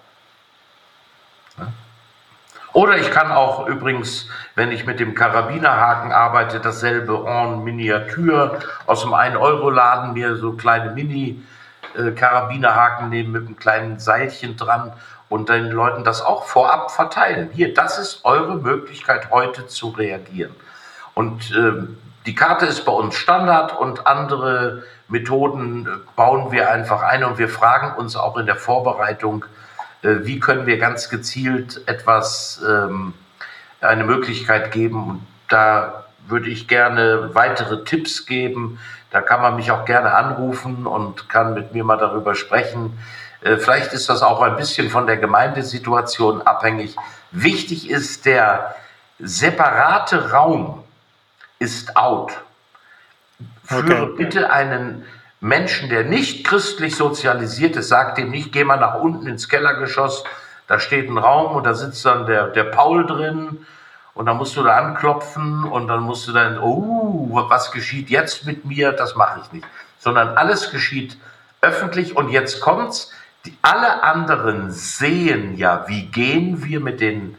Oder 2.79 2.97
ich 2.97 3.11
kann 3.11 3.31
auch 3.33 3.67
übrigens, 3.67 4.29
wenn 4.55 4.71
ich 4.71 4.87
mit 4.87 5.01
dem 5.01 5.17
Karabinerhaken 5.17 6.13
arbeite, 6.13 6.61
dasselbe 6.61 7.25
en 7.27 7.65
Miniatur 7.65 8.61
aus 8.87 9.01
dem 9.01 9.15
1-Euro-Laden 9.15 10.13
mir 10.13 10.37
so 10.37 10.53
kleine 10.53 10.93
Mini-Karabinerhaken 10.93 13.09
nehmen 13.09 13.33
mit 13.33 13.47
einem 13.47 13.57
kleinen 13.57 13.99
Seilchen 13.99 14.57
dran 14.57 14.93
und 15.29 15.49
den 15.49 15.73
Leuten 15.73 16.05
das 16.05 16.23
auch 16.23 16.45
vorab 16.45 16.93
verteilen. 16.93 17.51
Hier, 17.53 17.75
das 17.75 17.99
ist 17.99 18.25
eure 18.25 18.55
Möglichkeit 18.55 19.33
heute 19.33 19.67
zu 19.67 19.89
reagieren. 19.89 20.55
Und 21.15 21.51
äh, 21.51 21.73
die 22.27 22.37
Karte 22.37 22.67
ist 22.67 22.85
bei 22.85 22.93
uns 22.93 23.17
Standard 23.17 23.77
und 23.77 24.07
andere 24.07 24.85
Methoden 25.09 25.85
äh, 25.85 25.89
bauen 26.15 26.53
wir 26.53 26.71
einfach 26.71 27.03
ein 27.03 27.25
und 27.25 27.39
wir 27.39 27.49
fragen 27.49 27.99
uns 27.99 28.15
auch 28.15 28.37
in 28.37 28.47
der 28.47 28.55
Vorbereitung, 28.55 29.47
äh, 29.47 29.49
wie 30.03 30.41
können 30.41 30.67
wir 30.67 30.79
ganz 30.79 31.09
gezielt 31.09 31.83
etwas, 31.87 32.63
ähm, 32.67 33.15
eine 33.81 34.05
Möglichkeit 34.05 34.73
geben. 34.73 35.09
Und 35.09 35.27
da 35.49 36.05
würde 36.27 36.49
ich 36.49 36.69
gerne 36.69 37.31
weitere 37.35 37.85
Tipps 37.85 38.27
geben. 38.27 38.79
Da 39.11 39.21
kann 39.21 39.41
man 39.41 39.57
mich 39.57 39.71
auch 39.71 39.85
gerne 39.85 40.15
anrufen 40.15 40.87
und 40.87 41.29
kann 41.29 41.55
mit 41.55 41.73
mir 41.73 41.85
mal 41.85 41.97
darüber 41.97 42.35
sprechen. 42.35 42.99
Äh, 43.41 43.57
vielleicht 43.57 43.93
ist 43.93 44.09
das 44.09 44.23
auch 44.23 44.43
ein 44.43 44.57
bisschen 44.57 44.91
von 44.91 45.07
der 45.07 45.17
Gemeindesituation 45.17 46.43
abhängig. 46.43 46.97
Wichtig 47.31 47.89
ist, 47.91 48.27
der 48.27 48.75
separate 49.19 50.33
Raum 50.33 50.85
ist 51.59 51.97
out. 51.97 52.33
Für 53.65 53.79
okay. 53.79 54.09
bitte 54.17 54.51
einen 54.51 55.05
Menschen, 55.41 55.89
der 55.89 56.05
nicht 56.05 56.45
christlich 56.45 56.97
sozialisiert 56.97 57.77
ist, 57.77 57.89
sagt 57.89 58.19
dem 58.19 58.31
nicht, 58.31 58.53
geh 58.53 58.65
mal 58.65 58.77
nach 58.77 58.97
unten 58.97 59.27
ins 59.27 59.49
Kellergeschoss, 59.49 60.25
da 60.67 60.81
steht 60.81 61.09
ein 61.09 61.19
Raum 61.19 61.57
und 61.57 61.65
da 61.65 61.75
sitzt 61.75 62.05
dann 62.05 62.27
der, 62.27 62.49
der 62.49 62.65
Paul 62.65 63.07
drin 63.07 63.67
und 64.15 64.27
dann 64.27 64.37
musst 64.37 64.57
du 64.57 64.63
da 64.63 64.77
anklopfen 64.77 65.65
und 65.65 65.87
dann 65.87 66.03
musst 66.03 66.27
du 66.27 66.33
dann, 66.33 66.59
oh, 66.59 67.29
was 67.49 67.71
geschieht 67.71 68.11
jetzt 68.11 68.47
mit 68.47 68.65
mir? 68.65 68.93
Das 68.93 69.15
mache 69.15 69.41
ich 69.45 69.53
nicht. 69.53 69.67
Sondern 69.99 70.37
alles 70.37 70.71
geschieht 70.73 71.17
öffentlich 71.61 72.17
und 72.17 72.29
jetzt 72.31 72.61
kommt's. 72.61 73.13
Die, 73.47 73.57
alle 73.63 74.03
anderen 74.03 74.73
sehen 74.73 75.57
ja, 75.57 75.85
wie 75.87 76.07
gehen 76.07 76.65
wir 76.65 76.81
mit 76.81 77.01
den 77.01 77.37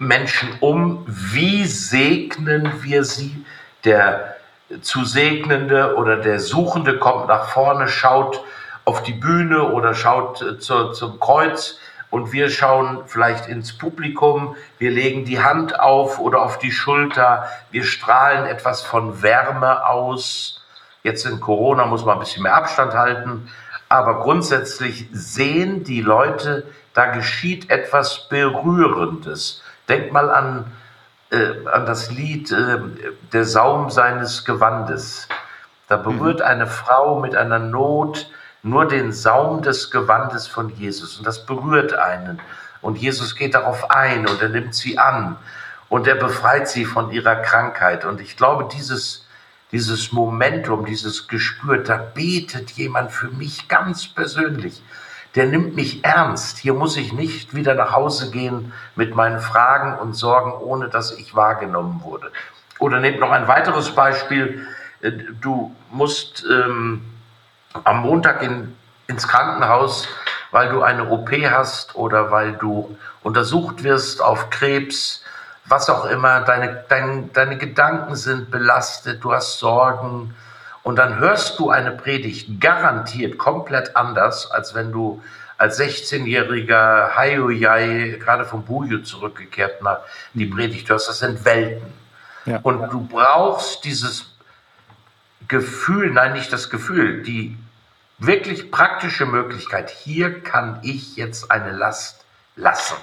Menschen 0.00 0.48
um, 0.58 1.04
wie 1.06 1.64
segnen 1.66 2.82
wir 2.82 3.04
sie. 3.04 3.44
Der 3.84 4.39
zu 4.82 5.04
Segnende 5.04 5.96
oder 5.96 6.16
der 6.16 6.40
Suchende 6.40 6.98
kommt 6.98 7.28
nach 7.28 7.48
vorne, 7.48 7.88
schaut 7.88 8.42
auf 8.84 9.02
die 9.02 9.12
Bühne 9.12 9.72
oder 9.72 9.94
schaut 9.94 10.42
äh, 10.42 10.58
zu, 10.58 10.92
zum 10.92 11.20
Kreuz 11.20 11.78
und 12.10 12.32
wir 12.32 12.50
schauen 12.50 13.02
vielleicht 13.06 13.46
ins 13.46 13.76
Publikum, 13.76 14.56
wir 14.78 14.90
legen 14.90 15.24
die 15.24 15.42
Hand 15.42 15.78
auf 15.78 16.18
oder 16.18 16.42
auf 16.42 16.58
die 16.58 16.72
Schulter, 16.72 17.48
wir 17.70 17.84
strahlen 17.84 18.46
etwas 18.46 18.82
von 18.82 19.22
Wärme 19.22 19.86
aus. 19.86 20.64
Jetzt 21.02 21.24
in 21.24 21.40
Corona 21.40 21.86
muss 21.86 22.04
man 22.04 22.16
ein 22.16 22.20
bisschen 22.20 22.42
mehr 22.42 22.56
Abstand 22.56 22.94
halten, 22.94 23.48
aber 23.88 24.20
grundsätzlich 24.20 25.08
sehen 25.12 25.84
die 25.84 26.00
Leute, 26.00 26.64
da 26.94 27.06
geschieht 27.06 27.70
etwas 27.70 28.28
Berührendes. 28.28 29.62
Denk 29.88 30.12
mal 30.12 30.30
an 30.30 30.72
äh, 31.30 31.66
an 31.68 31.86
das 31.86 32.10
Lied 32.10 32.50
äh, 32.52 32.78
Der 33.32 33.44
Saum 33.44 33.90
seines 33.90 34.44
Gewandes. 34.44 35.28
Da 35.88 35.96
mhm. 35.96 36.02
berührt 36.02 36.40
mhm. 36.40 36.46
eine 36.46 36.66
Frau 36.66 37.20
mit 37.20 37.34
einer 37.34 37.58
Not 37.58 38.30
nur 38.62 38.86
den 38.86 39.12
Saum 39.12 39.62
des 39.62 39.90
Gewandes 39.90 40.46
von 40.46 40.68
Jesus 40.76 41.18
und 41.18 41.26
das 41.26 41.46
berührt 41.46 41.94
einen. 41.94 42.40
Und 42.82 42.98
Jesus 42.98 43.34
geht 43.36 43.54
darauf 43.54 43.90
ein 43.90 44.26
und 44.26 44.40
er 44.42 44.48
nimmt 44.48 44.74
sie 44.74 44.98
an 44.98 45.36
und 45.88 46.06
er 46.06 46.14
befreit 46.14 46.68
sie 46.68 46.84
von 46.84 47.10
ihrer 47.10 47.36
Krankheit. 47.36 48.04
Und 48.04 48.20
ich 48.20 48.36
glaube, 48.36 48.68
dieses, 48.72 49.26
dieses 49.72 50.12
Momentum, 50.12 50.84
dieses 50.84 51.28
Gespür, 51.28 51.78
da 51.78 51.96
betet 51.96 52.70
jemand 52.72 53.12
für 53.12 53.28
mich 53.28 53.68
ganz 53.68 54.06
persönlich 54.06 54.82
der 55.34 55.46
nimmt 55.46 55.76
mich 55.76 56.04
ernst. 56.04 56.58
Hier 56.58 56.74
muss 56.74 56.96
ich 56.96 57.12
nicht 57.12 57.54
wieder 57.54 57.74
nach 57.74 57.92
Hause 57.92 58.30
gehen 58.30 58.72
mit 58.96 59.14
meinen 59.14 59.40
Fragen 59.40 59.98
und 59.98 60.14
Sorgen, 60.14 60.52
ohne 60.52 60.88
dass 60.88 61.12
ich 61.12 61.34
wahrgenommen 61.34 62.02
wurde. 62.04 62.32
Oder 62.78 63.00
nehmt 63.00 63.20
noch 63.20 63.30
ein 63.30 63.46
weiteres 63.46 63.94
Beispiel. 63.94 64.66
Äh, 65.00 65.12
du 65.40 65.74
musst 65.90 66.44
ähm, 66.50 67.02
am 67.84 68.00
Montag 68.02 68.42
in, 68.42 68.76
ins 69.06 69.28
Krankenhaus, 69.28 70.08
weil 70.50 70.70
du 70.70 70.82
eine 70.82 71.08
OP 71.10 71.30
hast 71.30 71.94
oder 71.94 72.30
weil 72.30 72.54
du 72.54 72.96
untersucht 73.22 73.84
wirst 73.84 74.20
auf 74.20 74.50
Krebs, 74.50 75.24
was 75.66 75.88
auch 75.88 76.06
immer. 76.06 76.40
Deine, 76.40 76.84
dein, 76.88 77.32
deine 77.32 77.56
Gedanken 77.56 78.16
sind 78.16 78.50
belastet, 78.50 79.22
du 79.22 79.32
hast 79.32 79.58
Sorgen, 79.58 80.34
und 80.82 80.96
dann 80.96 81.18
hörst 81.18 81.58
du 81.58 81.70
eine 81.70 81.92
Predigt 81.92 82.60
garantiert 82.60 83.38
komplett 83.38 83.96
anders, 83.96 84.50
als 84.50 84.74
wenn 84.74 84.92
du 84.92 85.22
als 85.58 85.78
16-jähriger 85.78 87.14
Hayuyai 87.14 88.18
gerade 88.18 88.46
vom 88.46 88.64
Buju 88.64 89.02
zurückgekehrt 89.02 89.82
nach 89.82 89.98
die 90.32 90.46
mhm. 90.46 90.56
Predigt 90.56 90.88
hörst. 90.88 91.08
Das 91.08 91.18
sind 91.18 91.44
Welten. 91.44 91.92
Ja. 92.46 92.60
Und 92.62 92.90
du 92.90 93.06
brauchst 93.06 93.84
dieses 93.84 94.34
Gefühl, 95.48 96.10
nein, 96.12 96.32
nicht 96.32 96.50
das 96.52 96.70
Gefühl, 96.70 97.22
die 97.22 97.58
wirklich 98.18 98.70
praktische 98.70 99.26
Möglichkeit. 99.26 99.90
Hier 99.90 100.42
kann 100.42 100.78
ich 100.82 101.16
jetzt 101.16 101.50
eine 101.50 101.72
Last 101.72 102.24
lassen. 102.56 102.96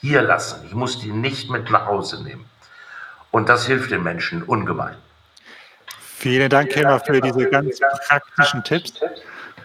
Hier 0.00 0.22
lassen. 0.22 0.64
Ich 0.66 0.74
muss 0.74 0.98
die 0.98 1.12
nicht 1.12 1.50
mit 1.50 1.70
nach 1.70 1.86
Hause 1.86 2.22
nehmen. 2.22 2.46
Und 3.30 3.50
das 3.50 3.66
hilft 3.66 3.90
den 3.90 4.02
Menschen 4.02 4.42
ungemein. 4.42 4.96
Vielen 6.22 6.48
Dank, 6.50 6.72
Helma, 6.76 7.00
für 7.00 7.20
diese 7.20 7.50
ganz 7.50 7.80
praktischen 8.06 8.62
Tipps 8.62 8.92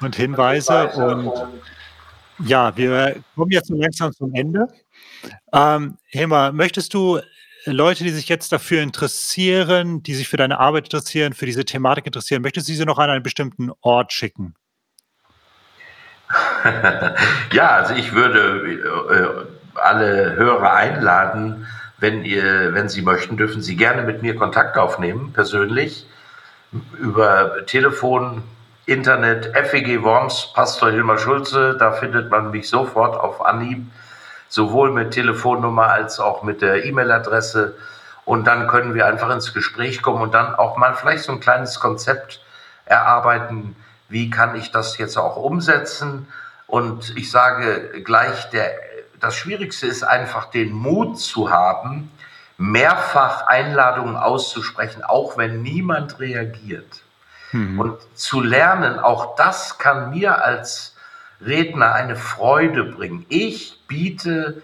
und 0.01 0.15
Hinweise. 0.15 0.87
Und 0.87 1.31
ja, 2.39 2.75
wir 2.75 3.17
kommen 3.35 3.51
jetzt 3.51 3.69
langsam 3.69 4.11
zum 4.11 4.33
Ende. 4.33 4.67
Ähm, 5.53 5.99
Helma, 6.07 6.51
möchtest 6.51 6.95
du 6.95 7.19
Leute, 7.65 8.03
die 8.03 8.09
sich 8.09 8.27
jetzt 8.27 8.51
dafür 8.51 8.81
interessieren, 8.81 10.01
die 10.01 10.15
sich 10.15 10.27
für 10.27 10.37
deine 10.37 10.59
Arbeit 10.59 10.85
interessieren, 10.85 11.33
für 11.33 11.45
diese 11.45 11.63
Thematik 11.63 12.07
interessieren, 12.07 12.41
möchtest 12.41 12.67
du 12.67 12.73
sie 12.73 12.85
noch 12.85 12.97
an 12.97 13.11
einen 13.11 13.21
bestimmten 13.21 13.69
Ort 13.81 14.11
schicken? 14.11 14.55
ja, 17.53 17.69
also 17.69 17.93
ich 17.93 18.13
würde 18.13 19.47
äh, 19.75 19.79
alle 19.79 20.35
Hörer 20.35 20.73
einladen, 20.73 21.67
wenn 21.99 22.25
ihr, 22.25 22.73
wenn 22.73 22.89
Sie 22.89 23.03
möchten, 23.03 23.37
dürfen 23.37 23.61
Sie 23.61 23.75
gerne 23.75 24.01
mit 24.01 24.23
mir 24.23 24.35
Kontakt 24.35 24.75
aufnehmen, 24.75 25.33
persönlich, 25.33 26.07
über 26.99 27.65
Telefon, 27.65 28.43
Internet, 28.85 29.51
FEG 29.67 30.01
Worms, 30.03 30.51
Pastor 30.53 30.91
Hilmar 30.91 31.17
Schulze, 31.17 31.75
da 31.77 31.91
findet 31.91 32.31
man 32.31 32.51
mich 32.51 32.69
sofort 32.69 33.19
auf 33.19 33.45
Anhieb, 33.45 33.85
sowohl 34.49 34.91
mit 34.91 35.11
Telefonnummer 35.11 35.87
als 35.87 36.19
auch 36.19 36.43
mit 36.43 36.61
der 36.61 36.85
E-Mail-Adresse. 36.85 37.75
Und 38.23 38.45
dann 38.45 38.67
können 38.67 38.93
wir 38.93 39.05
einfach 39.05 39.29
ins 39.29 39.53
Gespräch 39.53 40.01
kommen 40.01 40.21
und 40.21 40.33
dann 40.33 40.55
auch 40.55 40.77
mal 40.77 40.93
vielleicht 40.95 41.23
so 41.23 41.31
ein 41.33 41.39
kleines 41.39 41.79
Konzept 41.79 42.41
erarbeiten, 42.85 43.75
wie 44.09 44.29
kann 44.29 44.55
ich 44.55 44.71
das 44.71 44.97
jetzt 44.97 45.17
auch 45.17 45.35
umsetzen. 45.37 46.27
Und 46.65 47.13
ich 47.17 47.31
sage 47.31 48.01
gleich, 48.03 48.49
der, 48.49 48.71
das 49.19 49.35
Schwierigste 49.35 49.87
ist 49.87 50.03
einfach 50.03 50.45
den 50.45 50.71
Mut 50.71 51.19
zu 51.19 51.49
haben, 51.49 52.11
mehrfach 52.57 53.47
Einladungen 53.47 54.17
auszusprechen, 54.17 55.03
auch 55.03 55.37
wenn 55.37 55.61
niemand 55.61 56.19
reagiert. 56.19 57.03
Mhm. 57.51 57.79
Und 57.79 57.97
zu 58.15 58.41
lernen, 58.41 58.99
auch 58.99 59.35
das 59.35 59.77
kann 59.77 60.09
mir 60.09 60.43
als 60.43 60.95
Redner 61.39 61.93
eine 61.93 62.15
Freude 62.15 62.83
bringen. 62.83 63.25
Ich 63.29 63.79
biete 63.87 64.61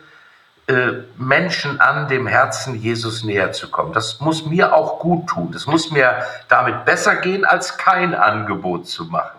äh, 0.68 1.04
Menschen 1.18 1.80
an, 1.80 2.08
dem 2.08 2.26
Herzen 2.26 2.76
Jesus 2.76 3.24
näher 3.24 3.52
zu 3.52 3.70
kommen. 3.70 3.94
Das 3.94 4.20
muss 4.22 4.46
mir 4.46 4.74
auch 4.74 5.00
gut 5.00 5.28
tun. 5.28 5.52
Das 5.52 5.68
muss 5.68 5.92
mir 5.92 6.24
damit 6.48 6.86
besser 6.86 7.18
gehen, 7.18 7.46
als 7.46 7.78
kein 7.78 8.16
Angebot 8.16 8.88
zu 8.88 9.06
machen. 9.06 9.38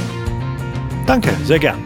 Danke, 1.05 1.31
sehr 1.45 1.59
gern. 1.59 1.83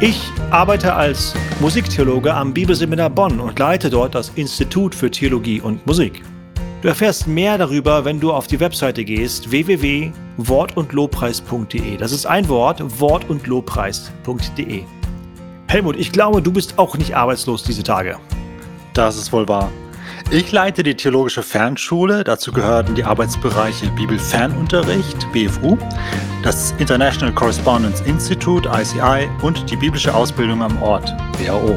Ich 0.00 0.30
arbeite 0.50 0.92
als 0.92 1.32
Musiktheologe 1.58 2.34
am 2.34 2.52
Bibelseminar 2.52 3.08
Bonn 3.08 3.40
und 3.40 3.58
leite 3.58 3.88
dort 3.88 4.14
das 4.14 4.30
Institut 4.34 4.94
für 4.94 5.10
Theologie 5.10 5.62
und 5.62 5.86
Musik. 5.86 6.22
Du 6.80 6.86
erfährst 6.86 7.26
mehr 7.26 7.58
darüber, 7.58 8.04
wenn 8.04 8.20
du 8.20 8.32
auf 8.32 8.46
die 8.46 8.60
Webseite 8.60 9.04
gehst 9.04 9.50
www.wortundlobpreis.de. 9.50 11.96
Das 11.96 12.12
ist 12.12 12.24
ein 12.24 12.48
Wort, 12.48 13.00
wortundlobpreis.de. 13.00 14.84
Helmut, 15.66 15.96
ich 15.96 16.12
glaube, 16.12 16.40
du 16.40 16.52
bist 16.52 16.78
auch 16.78 16.96
nicht 16.96 17.16
arbeitslos 17.16 17.64
diese 17.64 17.82
Tage. 17.82 18.16
Das 18.94 19.16
ist 19.16 19.32
wohl 19.32 19.48
wahr. 19.48 19.72
Ich 20.30 20.52
leite 20.52 20.84
die 20.84 20.94
Theologische 20.94 21.42
Fernschule. 21.42 22.22
Dazu 22.22 22.52
gehören 22.52 22.94
die 22.94 23.02
Arbeitsbereiche 23.02 23.88
Bibelfernunterricht, 23.96 25.26
BFU, 25.32 25.76
das 26.44 26.72
International 26.78 27.34
Correspondence 27.34 28.02
Institute, 28.02 28.68
ICI 28.68 29.28
und 29.42 29.68
die 29.68 29.76
biblische 29.76 30.14
Ausbildung 30.14 30.62
am 30.62 30.80
Ort, 30.80 31.12
BAO. 31.38 31.76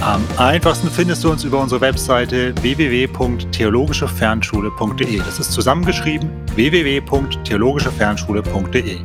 Am 0.00 0.24
einfachsten 0.38 0.90
findest 0.90 1.22
du 1.24 1.30
uns 1.30 1.44
über 1.44 1.60
unsere 1.60 1.82
Webseite 1.82 2.54
www.theologischefernschule.de. 2.62 5.18
Das 5.18 5.38
ist 5.38 5.52
zusammengeschrieben 5.52 6.30
www.theologischefernschule.de. 6.54 8.96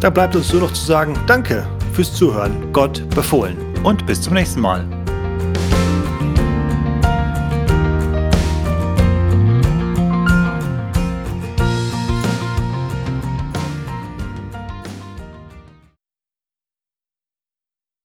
Da 0.00 0.10
bleibt 0.10 0.34
uns 0.34 0.52
nur 0.52 0.62
noch 0.62 0.72
zu 0.72 0.84
sagen, 0.84 1.14
danke 1.28 1.64
fürs 1.92 2.12
Zuhören. 2.12 2.72
Gott 2.72 3.08
befohlen. 3.10 3.56
Und 3.84 4.04
bis 4.06 4.20
zum 4.20 4.34
nächsten 4.34 4.60
Mal. 4.60 4.84